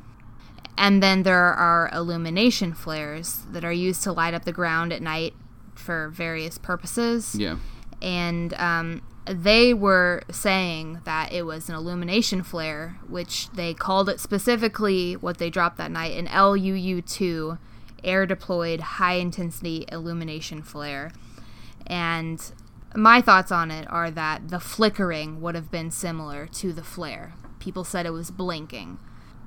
[0.77, 5.01] And then there are illumination flares that are used to light up the ground at
[5.01, 5.35] night
[5.77, 7.37] for various purposes.
[7.39, 7.59] Yeah.
[8.01, 14.19] And um, they were saying that it was an illumination flare, which they called it
[14.19, 17.57] specifically what they dropped that night an LUU 2
[18.05, 21.13] air deployed high intensity illumination flare.
[21.87, 22.41] And
[22.95, 27.35] my thoughts on it are that the flickering would have been similar to the flare.
[27.59, 28.99] People said it was blinking.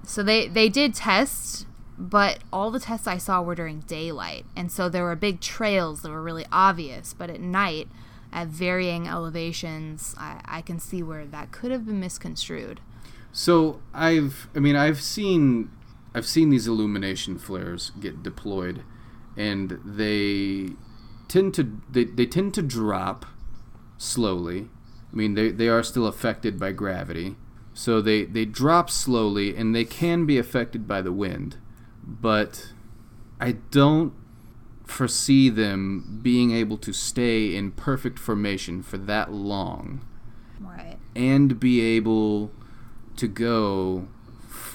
[0.03, 1.66] So they, they did tests,
[1.97, 4.45] but all the tests I saw were during daylight.
[4.56, 7.14] And so there were big trails that were really obvious.
[7.14, 7.88] But at night,
[8.32, 12.82] at varying elevations, I, I can see where that could have been misconstrued.
[13.32, 15.70] So I've, I mean, I've seen,
[16.16, 18.84] I've seen these illumination flares get deployed,
[19.36, 20.70] and they
[21.28, 23.26] tend to, they, they tend to drop
[23.97, 24.70] slowly.
[25.11, 27.36] I mean, they, they are still affected by gravity,
[27.74, 31.57] so they they drop slowly, and they can be affected by the wind,
[32.01, 32.72] but
[33.39, 34.13] I don't
[34.86, 40.05] foresee them being able to stay in perfect formation for that long
[40.61, 40.97] Right.
[41.16, 42.51] and be able
[43.18, 44.07] to go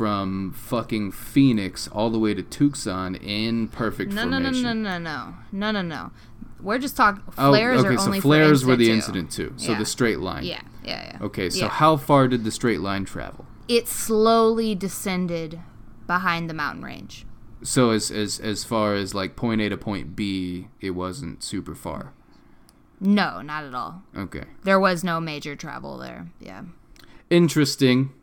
[0.00, 4.96] from fucking Phoenix all the way to Tucson in perfect No, no, no, no, no,
[4.96, 6.10] no, no, no, no.
[6.58, 7.82] We're just talking oh, flares.
[7.82, 9.62] Oh, okay, are so only flares were the incident incident too.
[9.62, 9.72] two.
[9.72, 10.44] So the straight line.
[10.44, 11.26] Yeah, yeah, yeah.
[11.26, 11.68] Okay, so Yeah.
[11.68, 13.44] how far did the straight line travel?
[13.68, 15.60] It slowly descended
[16.06, 17.26] behind the mountain range.
[17.62, 21.74] So as as as far as like point A to point B, it wasn't super
[21.74, 22.14] far.
[23.00, 24.02] No, not at all.
[24.16, 24.44] Okay.
[24.64, 26.28] There was no major travel there.
[26.40, 26.62] Yeah.
[27.28, 28.14] Interesting.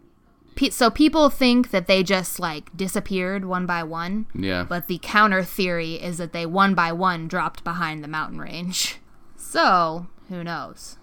[0.57, 4.65] Pe- so people think that they just like disappeared one by one, Yeah.
[4.67, 8.97] but the counter theory is that they one by one dropped behind the mountain range.
[9.39, 10.97] So, who knows?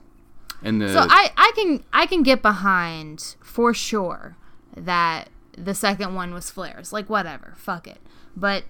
[0.63, 4.37] and the So I, I can I can get behind for sure
[4.77, 6.93] that the second one was flares.
[6.93, 7.99] Like whatever, fuck it.
[8.37, 8.65] But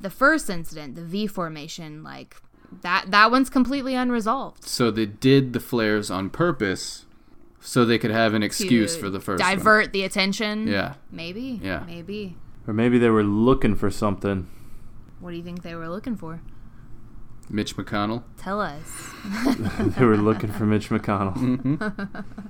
[0.00, 2.36] the first incident, the V formation, like
[2.80, 4.64] that that one's completely unresolved.
[4.64, 7.04] so they did the flares on purpose
[7.62, 9.56] so they could have an excuse for the first one.
[9.56, 10.66] divert the attention.
[10.66, 10.94] Yeah.
[11.10, 11.60] Maybe.
[11.62, 11.84] Yeah.
[11.86, 12.36] Maybe.
[12.66, 14.48] Or maybe they were looking for something.
[15.20, 16.40] What do you think they were looking for?
[17.48, 18.24] Mitch McConnell.
[18.36, 19.10] Tell us.
[19.96, 21.36] they were looking for Mitch McConnell.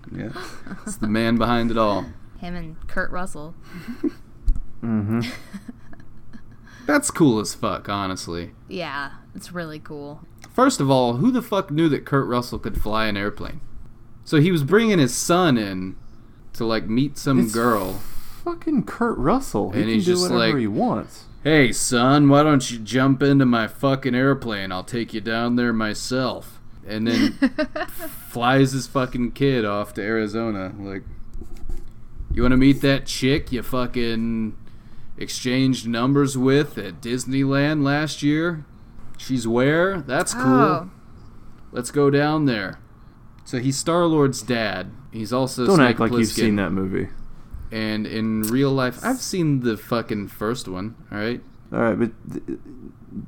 [0.14, 0.28] Yeah.
[0.86, 2.04] it's the man behind it all.
[2.38, 3.54] Him and Kurt Russell.
[4.82, 5.20] mm-hmm.
[6.86, 8.52] That's cool as fuck, honestly.
[8.68, 10.20] Yeah, it's really cool.
[10.52, 13.60] First of all, who the fuck knew that Kurt Russell could fly an airplane?
[14.24, 15.96] So he was bringing his son in
[16.54, 17.94] to like meet some It's girl.
[18.44, 19.70] Fucking Kurt Russell.
[19.72, 21.24] He And can he's do just whatever like- he wants.
[21.44, 24.70] Hey son, why don't you jump into my fucking airplane?
[24.70, 26.60] I'll take you down there myself.
[26.86, 27.32] And then
[28.28, 30.72] flies his fucking kid off to Arizona.
[30.78, 31.02] Like,
[32.32, 34.56] you want to meet that chick you fucking
[35.18, 38.64] exchanged numbers with at Disneyland last year?
[39.18, 40.00] She's where?
[40.00, 40.42] That's cool.
[40.44, 40.90] Oh.
[41.72, 42.78] Let's go down there.
[43.52, 44.90] So he's Star Lord's dad.
[45.10, 47.10] He's also Don't Snake act like you've seen that movie.
[47.70, 50.94] And in real life, I've seen the fucking first one.
[51.12, 51.42] All right.
[51.70, 52.58] All right, but th-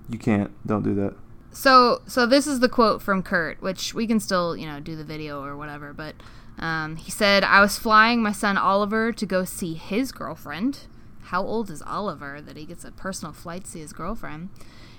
[0.08, 0.50] you can't.
[0.66, 1.14] Don't do that.
[1.50, 4.96] So, so this is the quote from Kurt, which we can still, you know, do
[4.96, 5.92] the video or whatever.
[5.92, 6.14] But
[6.58, 10.86] um, he said, "I was flying my son Oliver to go see his girlfriend.
[11.24, 14.48] How old is Oliver that he gets a personal flight to see his girlfriend?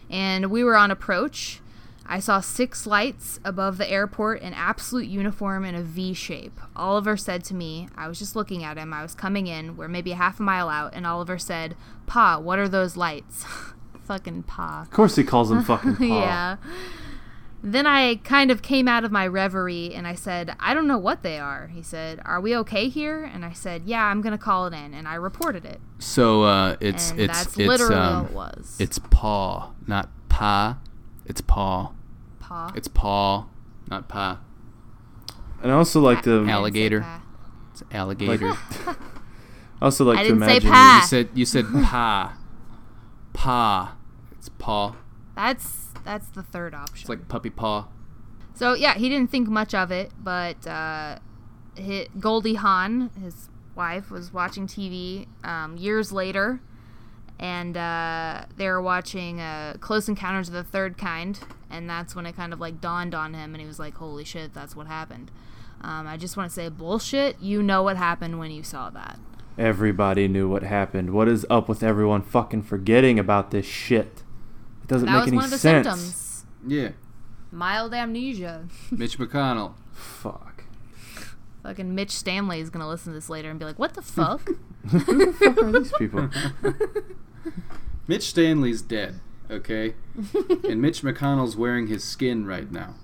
[0.08, 1.62] And we were on approach.
[2.08, 6.60] I saw six lights above the airport in absolute uniform in a V shape.
[6.76, 8.94] Oliver said to me, I was just looking at him.
[8.94, 9.76] I was coming in.
[9.76, 11.76] We're maybe a half a mile out, and Oliver said,
[12.06, 13.46] "Pa, what are those lights?"
[14.04, 14.84] Fucking Pa.
[14.84, 16.04] Of course, he calls him fucking Pa.
[16.04, 16.58] yeah.
[17.64, 21.00] Then I kind of came out of my reverie and I said, I don't know
[21.00, 21.66] what they are.
[21.74, 23.24] He said, Are we okay here?
[23.24, 24.94] And I said, Yeah, I'm going to call it in.
[24.94, 25.82] And I reported it.
[25.98, 28.76] So uh, it's and it's that's it's literally all um, it was.
[28.78, 30.78] it's paw, not pa.
[31.26, 31.94] It's paw.
[32.48, 32.72] Pa.
[32.76, 33.48] It's paw,
[33.90, 34.40] not pa.
[35.64, 36.46] And I also like I to.
[36.48, 37.04] alligator.
[37.72, 38.54] It's alligator.
[39.82, 40.70] I also like I to didn't say imagine.
[40.70, 41.00] pa.
[41.02, 42.38] you said you said pa.
[43.34, 43.96] Pa.
[44.34, 44.96] It's paw.
[45.36, 47.02] That's that's the third option.
[47.02, 47.88] It's like puppy paw.
[48.54, 51.18] So yeah, he didn't think much of it, but uh,
[51.80, 56.62] hi Goldie Hawn, his wife, was watching TV um, years later,
[57.40, 62.26] and uh, they were watching uh, Close Encounters of the Third Kind, and that's when
[62.26, 64.88] it kind of like dawned on him, and he was like, "Holy shit, that's what
[64.88, 65.32] happened."
[65.82, 67.40] Um, I just want to say, bullshit.
[67.42, 69.20] You know what happened when you saw that.
[69.58, 71.12] Everybody knew what happened.
[71.12, 74.24] What is up with everyone fucking forgetting about this shit?
[74.84, 75.86] It doesn't That make was any one of the sense.
[75.88, 76.46] symptoms.
[76.68, 76.90] Yeah.
[77.52, 78.68] Mild amnesia.
[78.92, 79.74] Mitch McConnell.
[79.94, 80.64] Fuck.
[81.64, 84.48] Fucking Mitch Stanley is gonna listen to this later and be like, "What the fuck?"
[84.90, 86.30] Who the fuck are these people?
[88.08, 89.20] Mitch Stanley's dead.
[89.50, 89.96] Okay.
[90.68, 92.96] and Mitch McConnell's wearing his skin right now.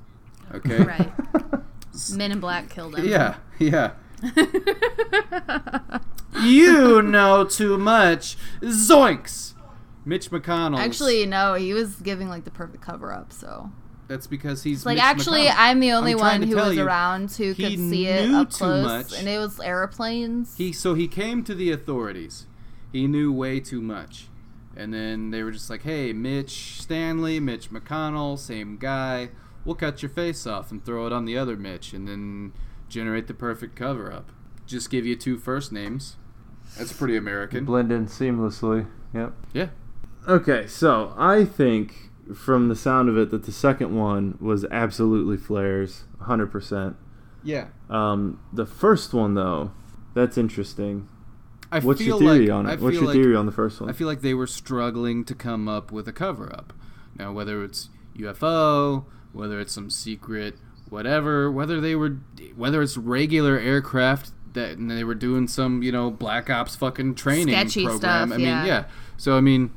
[0.54, 0.84] Okay.
[0.84, 1.12] right.
[2.14, 3.08] Men in Black killed him.
[3.08, 3.38] Yeah.
[3.60, 3.92] Yeah.
[6.42, 8.38] you know too much.
[8.62, 9.54] Zoinks.
[10.06, 10.80] Mitch McConnell.
[10.80, 13.32] Actually, no, he was giving like the perfect cover up.
[13.32, 13.72] So,
[14.08, 15.56] that's because he's it's like Mitch actually, McConnell.
[15.58, 18.58] I'm the only I'm one who was you, around who could see it up too
[18.58, 19.20] close, much.
[19.20, 20.58] and it was airplanes.
[20.58, 22.48] He so he came to the authorities.
[22.92, 24.28] He knew way too much.
[24.76, 29.30] And then they were just like, "Hey, Mitch Stanley, Mitch McConnell, same guy.
[29.66, 32.54] We'll cut your face off and throw it on the other Mitch and then
[32.90, 34.32] generate the perfect cover up.
[34.66, 36.18] Just give you two first names.
[36.78, 38.88] That's pretty American." Blend in seamlessly.
[39.14, 39.34] Yep.
[39.54, 39.68] Yeah.
[40.28, 45.38] Okay, so I think from the sound of it that the second one was absolutely
[45.38, 46.96] flares, 100%.
[47.44, 47.68] Yeah.
[47.90, 49.72] Um, the first one though,
[50.14, 51.08] that's interesting.
[51.72, 52.80] I What's your theory like, on I it?
[52.82, 53.90] What's your like- theory on the first one?
[53.90, 56.74] I feel like they were struggling to come up with a cover up.
[57.18, 60.56] Now, whether it's UFO, whether it's some secret
[60.90, 62.18] whatever, whether they were,
[62.56, 67.16] whether it's regular aircraft that and they were doing some, you know, black ops fucking
[67.16, 68.00] training Sketchy program.
[68.30, 68.66] stuff, I mean, yeah.
[68.66, 68.84] yeah.
[69.18, 69.72] So I mean,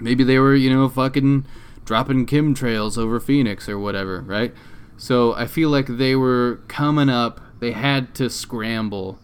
[0.00, 1.44] maybe they were, you know, fucking
[1.84, 4.54] dropping chemtrails over Phoenix or whatever, right?
[4.96, 7.40] So I feel like they were coming up.
[7.60, 9.18] They had to scramble.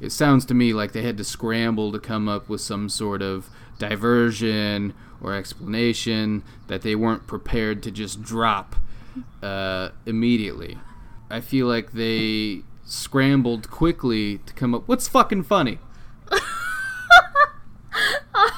[0.00, 3.22] It sounds to me like they had to scramble to come up with some sort
[3.22, 8.76] of diversion or explanation that they weren't prepared to just drop
[9.42, 10.78] uh, immediately.
[11.28, 14.88] I feel like they scrambled quickly to come up.
[14.88, 15.78] What's fucking funny?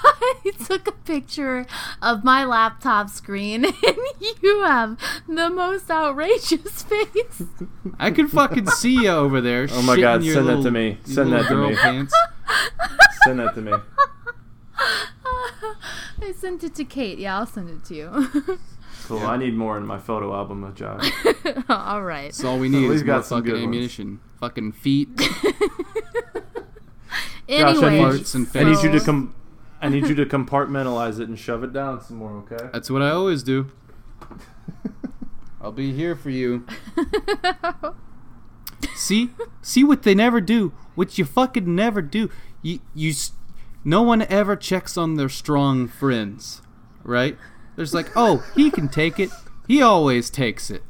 [0.45, 1.67] I took a picture
[2.01, 3.97] of my laptop screen and
[4.43, 4.99] you have
[5.29, 7.43] the most outrageous face.
[7.99, 9.67] I can fucking see you over there.
[9.71, 10.99] Oh my God, your send that to me.
[11.05, 11.77] Send that to me.
[11.77, 12.15] Pants.
[13.25, 13.73] Send that to me.
[16.21, 17.19] I sent it to Kate.
[17.19, 18.59] Yeah, I'll send it to you.
[19.05, 19.19] Cool.
[19.27, 21.11] I need more in my photo album of Josh.
[21.69, 22.27] All right.
[22.27, 23.67] That's all we need We've is more got some fucking good ones.
[23.67, 24.21] ammunition.
[24.41, 25.17] Fucking feet.
[25.17, 25.45] Josh,
[27.49, 29.35] I need, Anyway, Farts and I need you to so- com-
[29.83, 32.71] I need you to compartmentalize it and shove it down some more, okay?
[32.73, 33.71] That's what I always do.
[35.61, 36.67] I'll be here for you.
[38.95, 39.31] see,
[39.61, 40.73] see what they never do.
[40.95, 42.31] What you fucking never do.
[42.63, 43.13] You, you,
[43.85, 46.63] no one ever checks on their strong friends,
[47.03, 47.37] right?
[47.75, 49.31] There's like, oh, he can take it.
[49.67, 50.83] He always takes it.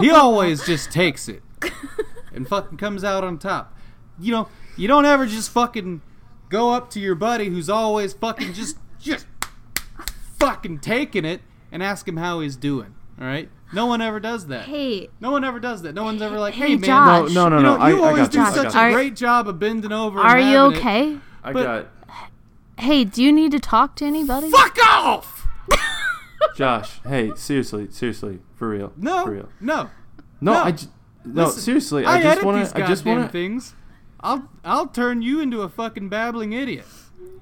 [0.00, 1.42] He always just takes it,
[2.32, 3.76] and fucking comes out on top.
[4.18, 6.00] You know, you don't ever just fucking
[6.50, 9.26] go up to your buddy who's always fucking just just
[10.38, 11.40] fucking taking it
[11.72, 12.94] and ask him how he's doing.
[13.18, 13.48] All right.
[13.72, 14.64] No one ever does that.
[14.64, 15.94] Hey, No one ever does that.
[15.94, 17.32] No one's ever like, Hey, hey, man, Josh.
[17.32, 17.80] No, no, you no, know.
[17.82, 18.44] I, you I always got do you.
[18.44, 18.78] I such a.
[18.78, 20.18] Are- great job of bending over.
[20.18, 20.80] are and you having it.
[20.80, 21.18] okay?
[21.44, 21.86] I got
[22.78, 24.50] Hey, do you need to talk to anybody?
[24.50, 25.46] Fuck off!
[26.56, 27.00] Josh.
[27.06, 28.92] Hey, seriously, seriously, for real.
[28.96, 29.48] No, for real.
[29.60, 29.90] no.
[30.40, 30.62] No, No.
[30.62, 30.86] I j-
[31.24, 32.06] no, Listen, seriously.
[32.06, 32.82] I, I, just want to.
[32.82, 33.28] I just want to.
[33.30, 33.74] things.
[34.20, 36.86] I'll I'll turn you into a fucking babbling idiot.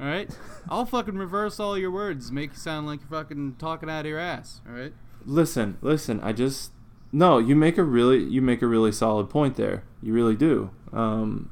[0.00, 0.30] All right.
[0.68, 4.06] I'll fucking reverse all your words, make you sound like you're fucking talking out of
[4.06, 4.60] your ass.
[4.66, 4.92] All right.
[5.24, 6.20] Listen, listen.
[6.20, 6.72] I just
[7.10, 7.38] no.
[7.38, 9.84] You make a really, you make a really solid point there.
[10.02, 10.70] You really do.
[10.92, 11.50] Um,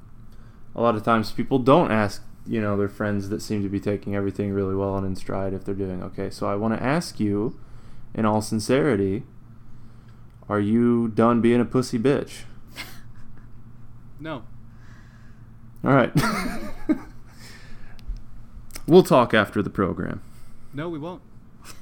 [0.75, 3.81] a lot of times people don't ask, you know, their friends that seem to be
[3.81, 6.31] taking everything really well and in stride if they're doing okay.
[6.31, 7.59] So I want to ask you,
[8.15, 9.25] in all sincerity,
[10.49, 12.43] are you done being a pussy bitch?
[14.19, 14.45] No.
[15.85, 16.11] All right.
[18.87, 20.23] we'll talk after the program.
[20.73, 21.23] No, we won't.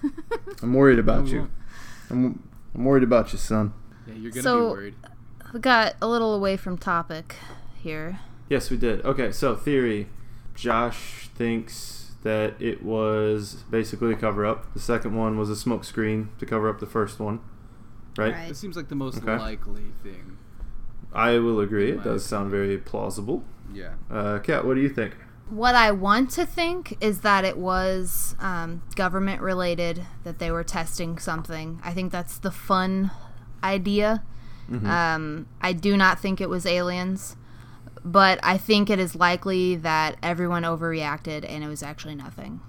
[0.63, 1.39] I'm worried about we you.
[1.41, 1.51] won't.
[2.11, 3.73] I'm, I'm worried about you, son.
[4.07, 4.95] Yeah, you're gonna So- be worried.
[5.53, 7.37] We got a little away from topic
[7.81, 8.19] here.
[8.49, 9.05] Yes, we did.
[9.05, 10.09] Okay, so theory.
[10.57, 14.73] Josh thinks that it was basically a cover up.
[14.75, 17.41] The second one was a smoke screen to cover up the first one.
[18.19, 18.33] Right?
[18.33, 18.51] Right.
[18.51, 19.37] It seems like the most Okay.
[19.39, 20.39] likely thing.
[21.13, 21.91] I will agree.
[21.93, 23.45] It My does sound very plausible.
[23.73, 23.95] Yeah.
[24.11, 25.17] Uh, Kat, what do you think?
[25.49, 30.65] What I want to think is that it was um, government related, that they were
[30.65, 31.81] testing something.
[31.85, 33.11] I think that's the fun
[33.63, 34.23] idea.
[34.87, 37.37] Um, I do not think it was aliens,
[38.03, 42.61] but I think it is likely that everyone overreacted and it was actually nothing,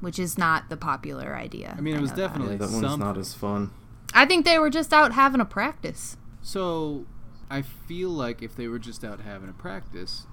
[0.00, 1.74] which is not the popular idea.
[1.78, 2.22] I mean, it was know that.
[2.28, 3.06] definitely Yeah, that one's something.
[3.06, 3.70] not as fun.
[4.12, 6.16] I think they were just out having a practice.
[6.42, 7.06] So,
[7.50, 10.26] I feel like if they were just out having a practice,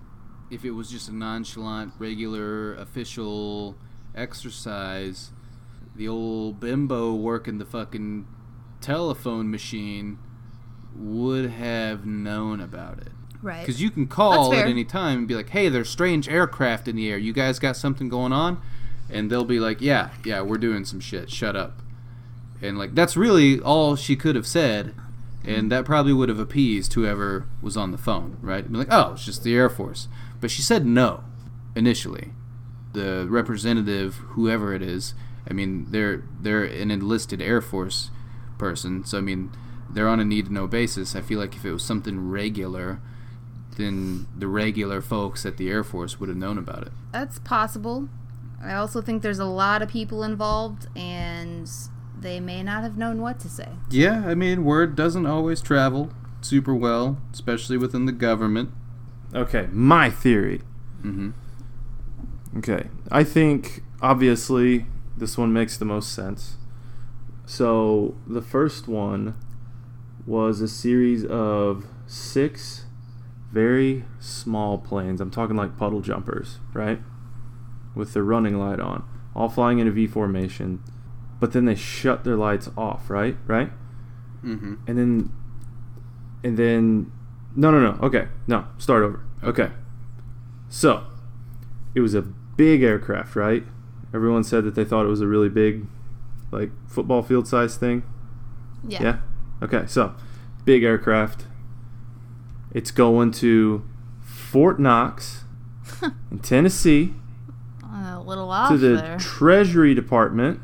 [0.51, 3.75] if it was just a nonchalant, regular, official
[4.15, 5.31] exercise,
[5.95, 8.27] the old bimbo working the fucking
[8.81, 10.19] telephone machine
[10.95, 13.11] would have known about it.
[13.41, 13.61] Right.
[13.61, 16.95] Because you can call at any time and be like, hey, there's strange aircraft in
[16.95, 17.17] the air.
[17.17, 18.61] You guys got something going on?
[19.09, 21.29] And they'll be like, yeah, yeah, we're doing some shit.
[21.29, 21.81] Shut up.
[22.61, 24.95] And like that's really all she could have said,
[25.47, 28.69] and that probably would have appeased whoever was on the phone, right?
[28.69, 30.09] Be like, oh, it's just the Air Force.
[30.41, 31.23] But she said no
[31.75, 32.33] initially.
[32.91, 35.13] The representative, whoever it is,
[35.49, 38.11] I mean, they're they're an enlisted Air Force
[38.57, 39.51] person, so I mean,
[39.89, 41.15] they're on a need to know basis.
[41.15, 42.99] I feel like if it was something regular,
[43.77, 46.91] then the regular folks at the Air Force would have known about it.
[47.13, 48.09] That's possible.
[48.61, 51.69] I also think there's a lot of people involved, and
[52.21, 53.69] they may not have known what to say.
[53.89, 56.11] Yeah, I mean, word doesn't always travel
[56.41, 58.71] super well, especially within the government.
[59.33, 60.61] Okay, my theory.
[61.01, 61.31] Mm-hmm.
[62.59, 66.57] Okay, I think obviously this one makes the most sense.
[67.45, 69.35] So the first one
[70.25, 72.85] was a series of six
[73.51, 75.21] very small planes.
[75.21, 76.99] I'm talking like puddle jumpers, right?
[77.95, 79.03] With the running light on,
[79.35, 80.83] all flying in a V formation.
[81.39, 83.37] But then they shut their lights off, right?
[83.45, 83.71] Right?
[84.43, 84.75] Mm-hmm.
[84.87, 85.31] And then,
[86.43, 87.11] and then,
[87.55, 87.99] no, no, no.
[88.01, 89.23] Okay, no, start over.
[89.43, 89.69] Okay.
[90.69, 91.03] So,
[91.95, 93.63] it was a big aircraft, right?
[94.13, 95.85] Everyone said that they thought it was a really big,
[96.51, 98.03] like football field size thing.
[98.87, 99.01] Yeah.
[99.01, 99.17] Yeah.
[99.61, 100.15] Okay, so
[100.65, 101.45] big aircraft.
[102.71, 103.83] It's going to
[104.21, 105.45] Fort Knox
[106.31, 107.13] in Tennessee
[107.83, 109.17] A little off to the there.
[109.17, 110.59] Treasury Department.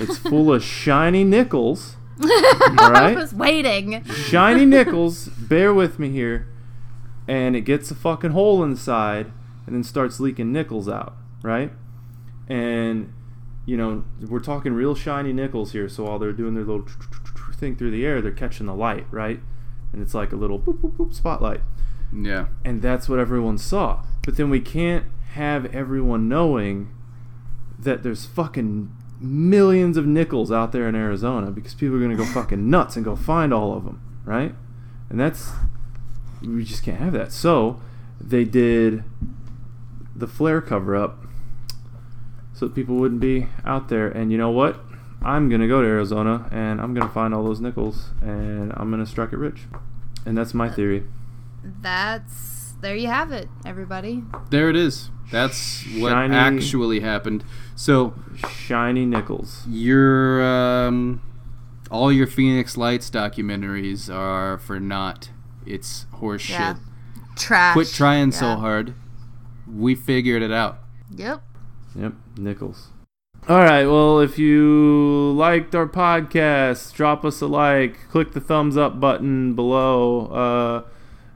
[0.00, 1.96] It's full of shiny nickels.
[2.22, 4.04] All I was waiting.
[4.04, 5.28] shiny nickels.
[5.28, 6.48] Bear with me here,
[7.28, 9.32] and it gets a fucking hole inside,
[9.66, 11.14] and then starts leaking nickels out.
[11.42, 11.72] Right,
[12.48, 13.12] and
[13.66, 15.88] you know we're talking real shiny nickels here.
[15.88, 16.86] So while they're doing their little
[17.54, 19.06] thing through the air, they're catching the light.
[19.10, 19.40] Right,
[19.92, 21.60] and it's like a little boop boop boop spotlight
[22.12, 22.46] Yeah.
[22.64, 24.04] and that's what everyone saw.
[24.24, 26.90] But then we can't have everyone knowing
[27.78, 28.90] that there's fucking
[29.24, 33.04] millions of nickels out there in Arizona because people are gonna go fucking nuts and
[33.04, 34.54] go find all of them, right?
[35.10, 35.50] And that's
[36.42, 37.32] we just can't have that.
[37.32, 37.80] So
[38.20, 39.04] they did
[40.14, 41.24] the flare cover up
[42.52, 44.08] so that people wouldn't be out there.
[44.08, 44.80] And you know what?
[45.22, 49.06] I'm gonna go to Arizona and I'm gonna find all those nickels and I'm gonna
[49.06, 49.62] strike it rich.
[50.26, 51.04] And that's my theory.
[51.64, 54.22] That's there you have it, everybody.
[54.50, 55.10] There it is.
[55.30, 57.44] That's what Shiny- actually happened.
[57.76, 58.14] So
[58.48, 59.64] Shiny nickels.
[59.68, 61.22] your um,
[61.90, 65.30] all your Phoenix Lights documentaries are for naught.
[65.66, 66.50] It's horseshit.
[66.50, 66.76] Yeah.
[67.36, 67.72] Trash.
[67.72, 68.94] Quit trying so hard.
[69.72, 70.78] We figured it out.
[71.16, 71.42] Yep.
[71.96, 72.88] Yep, nickels.
[73.48, 78.76] All right, well, if you liked our podcast, drop us a like, click the thumbs
[78.76, 80.26] up button below.
[80.28, 80.88] Uh,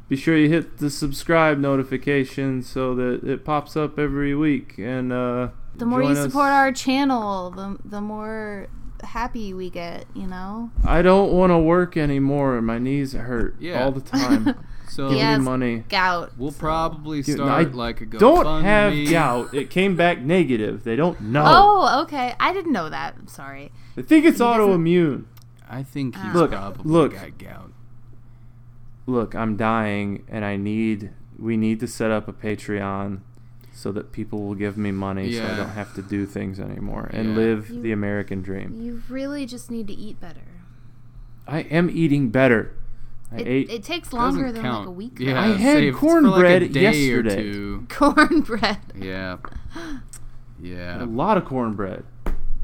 [0.08, 4.74] be sure you hit the subscribe notification so that it pops up every week.
[4.78, 8.68] And uh, The more you us- support our channel, the the more
[9.02, 10.06] happy we get.
[10.14, 10.70] You know.
[10.84, 12.60] I don't want to work anymore.
[12.62, 13.84] My knees hurt Yeah.
[13.84, 14.54] all the time.
[14.90, 15.36] So Give Yeah.
[15.36, 15.84] me money.
[15.90, 16.32] Gout.
[16.38, 18.18] we'll so- probably Dude, start I like a GoFundMe.
[18.18, 19.52] Don't have gout.
[19.54, 20.82] It came back negative.
[20.82, 21.44] They don't know.
[21.46, 22.34] Oh, okay.
[22.40, 23.14] I didn't know that.
[23.18, 23.70] I'm sorry.
[23.96, 25.24] They think it's doesn't- autoimmune.
[25.68, 27.12] I think he's Look, probably look.
[27.12, 27.70] got gout.
[29.08, 33.20] Look, I'm dying and I need we need to set up a Patreon
[33.72, 37.08] so that people will give me money so I don't have to do things anymore
[37.12, 37.34] and Yeah.
[37.36, 38.74] live You- the American dream.
[38.80, 40.40] You really just need to eat better.
[41.46, 42.72] I am eating better.
[43.30, 44.80] I It, ate it takes Doesn't longer than count.
[44.80, 45.16] like a week.
[45.20, 47.38] Yeah, I had say if cornbread like yesterday.
[47.38, 47.86] Or two.
[47.90, 48.78] Cornbread.
[48.98, 49.36] Yeah.
[50.60, 51.02] Yeah.
[51.02, 52.04] A lot of cornbread.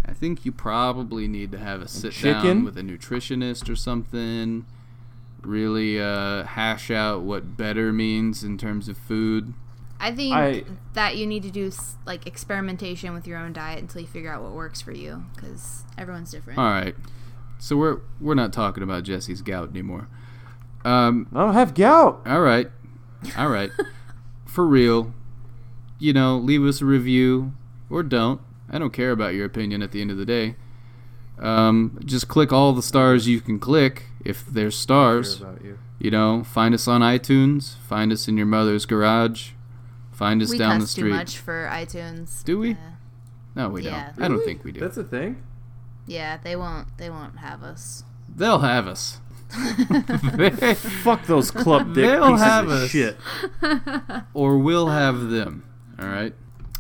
[0.07, 4.67] I think you probably need to have a sit down with a nutritionist or something.
[5.45, 9.55] Really uh, hash out what better means in terms of food.
[10.01, 10.65] I think I-
[10.95, 11.71] that you need to do
[12.07, 15.85] like experimentation with your own diet until you figure out what works for you, because
[15.97, 16.59] everyone's different.
[16.59, 16.95] All right.
[17.59, 20.09] So we're we're not talking about Jesse's gout anymore.
[20.85, 22.21] Um, I don't have gout.
[22.27, 22.71] all right.
[23.39, 23.71] All right.
[24.47, 25.15] For real.
[25.99, 27.55] You know, leave us a review
[27.89, 28.41] or don't.
[28.71, 30.57] I don't care about your opinion at the end of the day.
[31.39, 35.41] Um, just click all the stars you can click if there's stars.
[35.63, 35.79] you.
[35.99, 37.77] You know, find us on iTunes.
[37.89, 39.51] Find us in your mother's garage.
[40.13, 41.05] Find us we down the street.
[41.13, 42.45] We cuss too much for iTunes.
[42.45, 42.73] Do we?
[42.73, 42.77] Uh,
[43.57, 44.13] No, we Yeah.
[44.17, 44.25] don't.
[44.25, 44.81] I don't think we do.
[44.81, 45.43] That's a thing.
[46.07, 46.99] yeah, they won't.
[46.99, 48.05] They won't have us.
[48.35, 49.21] They'll have us.
[51.05, 52.91] Fuck those club dick They'll pieces have of us.
[52.91, 53.17] shit.
[54.35, 55.65] or we'll have them.
[55.99, 56.35] All right.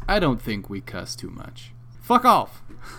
[0.08, 1.72] I don't think we cuss too much.
[2.00, 2.62] Fuck off.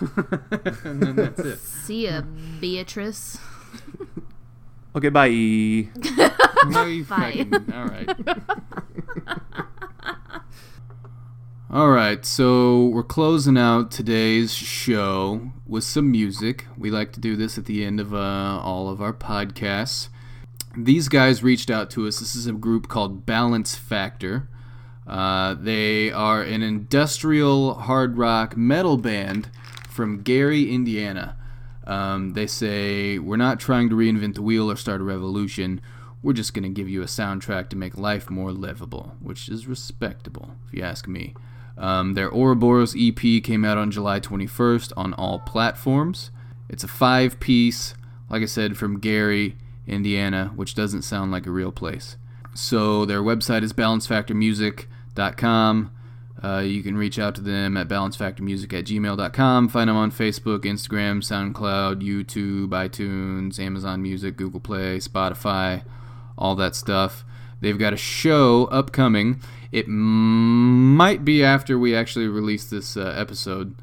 [0.84, 1.58] and then that's it.
[1.58, 2.22] See ya,
[2.60, 3.38] Beatrice.
[4.96, 5.28] Okay, bye.
[6.68, 7.46] No, you Bye.
[7.46, 7.72] fucking.
[7.72, 8.08] All right.
[11.70, 16.64] All right, so we're closing out today's show with some music.
[16.78, 18.16] We like to do this at the end of uh,
[18.62, 20.08] all of our podcasts.
[20.76, 22.18] These guys reached out to us.
[22.18, 24.48] This is a group called Balance Factor.
[25.06, 29.50] Uh, they are an industrial hard rock metal band
[29.88, 31.36] from Gary, Indiana.
[31.86, 35.80] Um, they say, We're not trying to reinvent the wheel or start a revolution.
[36.22, 39.66] We're just going to give you a soundtrack to make life more livable, which is
[39.66, 41.34] respectable, if you ask me.
[41.78, 46.30] Um, their Ouroboros EP came out on July 21st on all platforms.
[46.68, 47.94] It's a five piece,
[48.28, 49.56] like I said, from Gary,
[49.86, 52.16] Indiana, which doesn't sound like a real place.
[52.54, 55.92] So their website is balancefactormusic.com.
[56.42, 59.68] Uh, you can reach out to them at balancefactormusic at gmail.com.
[59.68, 65.82] Find them on Facebook, Instagram, SoundCloud, YouTube, iTunes, Amazon Music, Google Play, Spotify,
[66.36, 67.24] all that stuff.
[67.60, 69.40] They've got a show upcoming.
[69.72, 73.74] It might be after we actually release this uh, episode.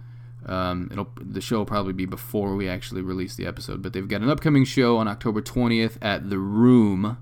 [0.45, 4.07] Um, it'll the show will probably be before we actually release the episode, but they've
[4.07, 7.17] got an upcoming show on October 20th at the Room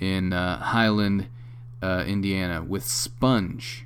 [0.00, 1.28] in uh, Highland,
[1.82, 3.85] uh, Indiana, with Sponge.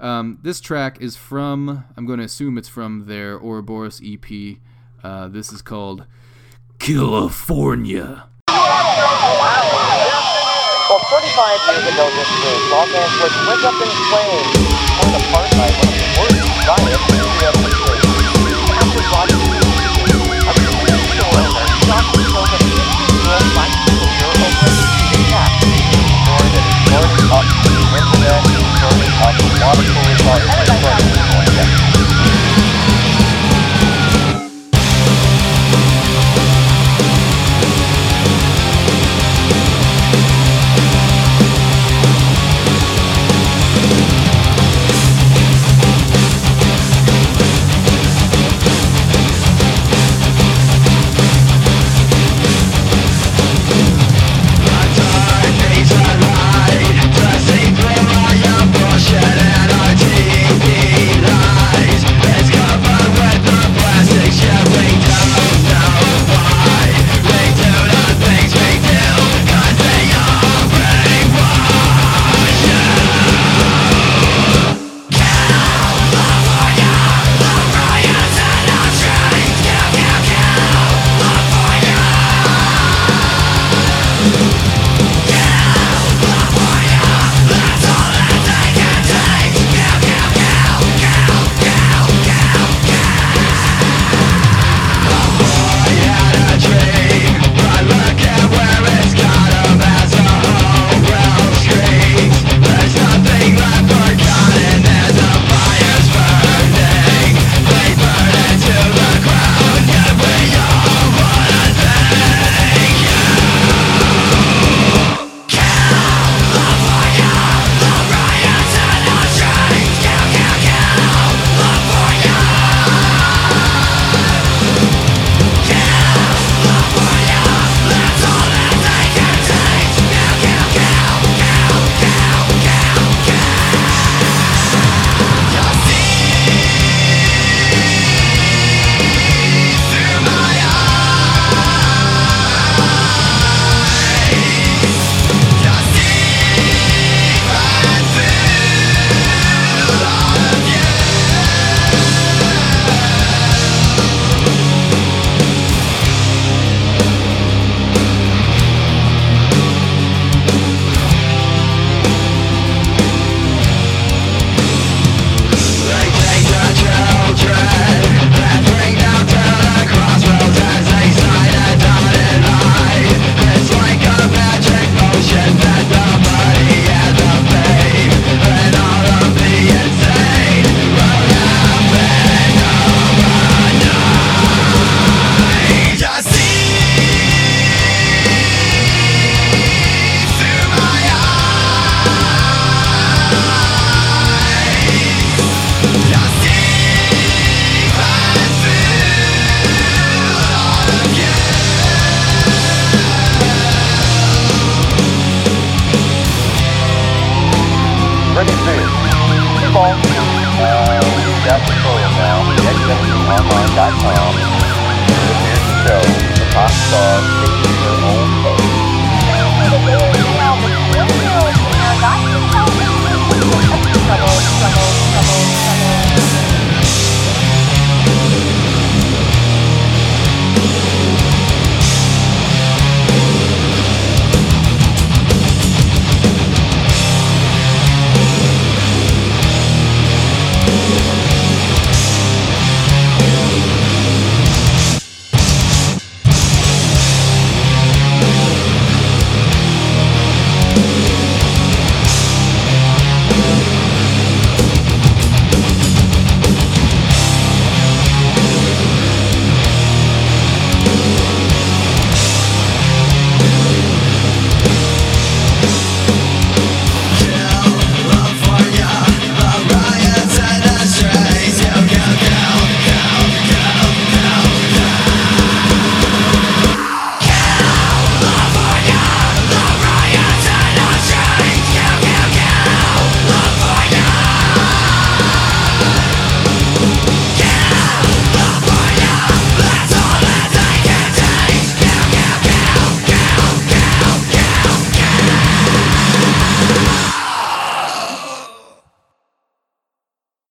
[0.00, 4.58] Um, this track is from I'm going to assume it's from their Ouroboros EP.
[5.02, 6.06] Uh, this is called
[6.78, 8.28] California.
[10.88, 14.54] Well, 35 years ago this week, Los Angeles went up in flames,
[15.02, 16.48] torn apart by one of the worst
[23.98, 27.67] the show that 15-year-old black teenager over a internet,
[29.58, 31.87] blurted up, water coolers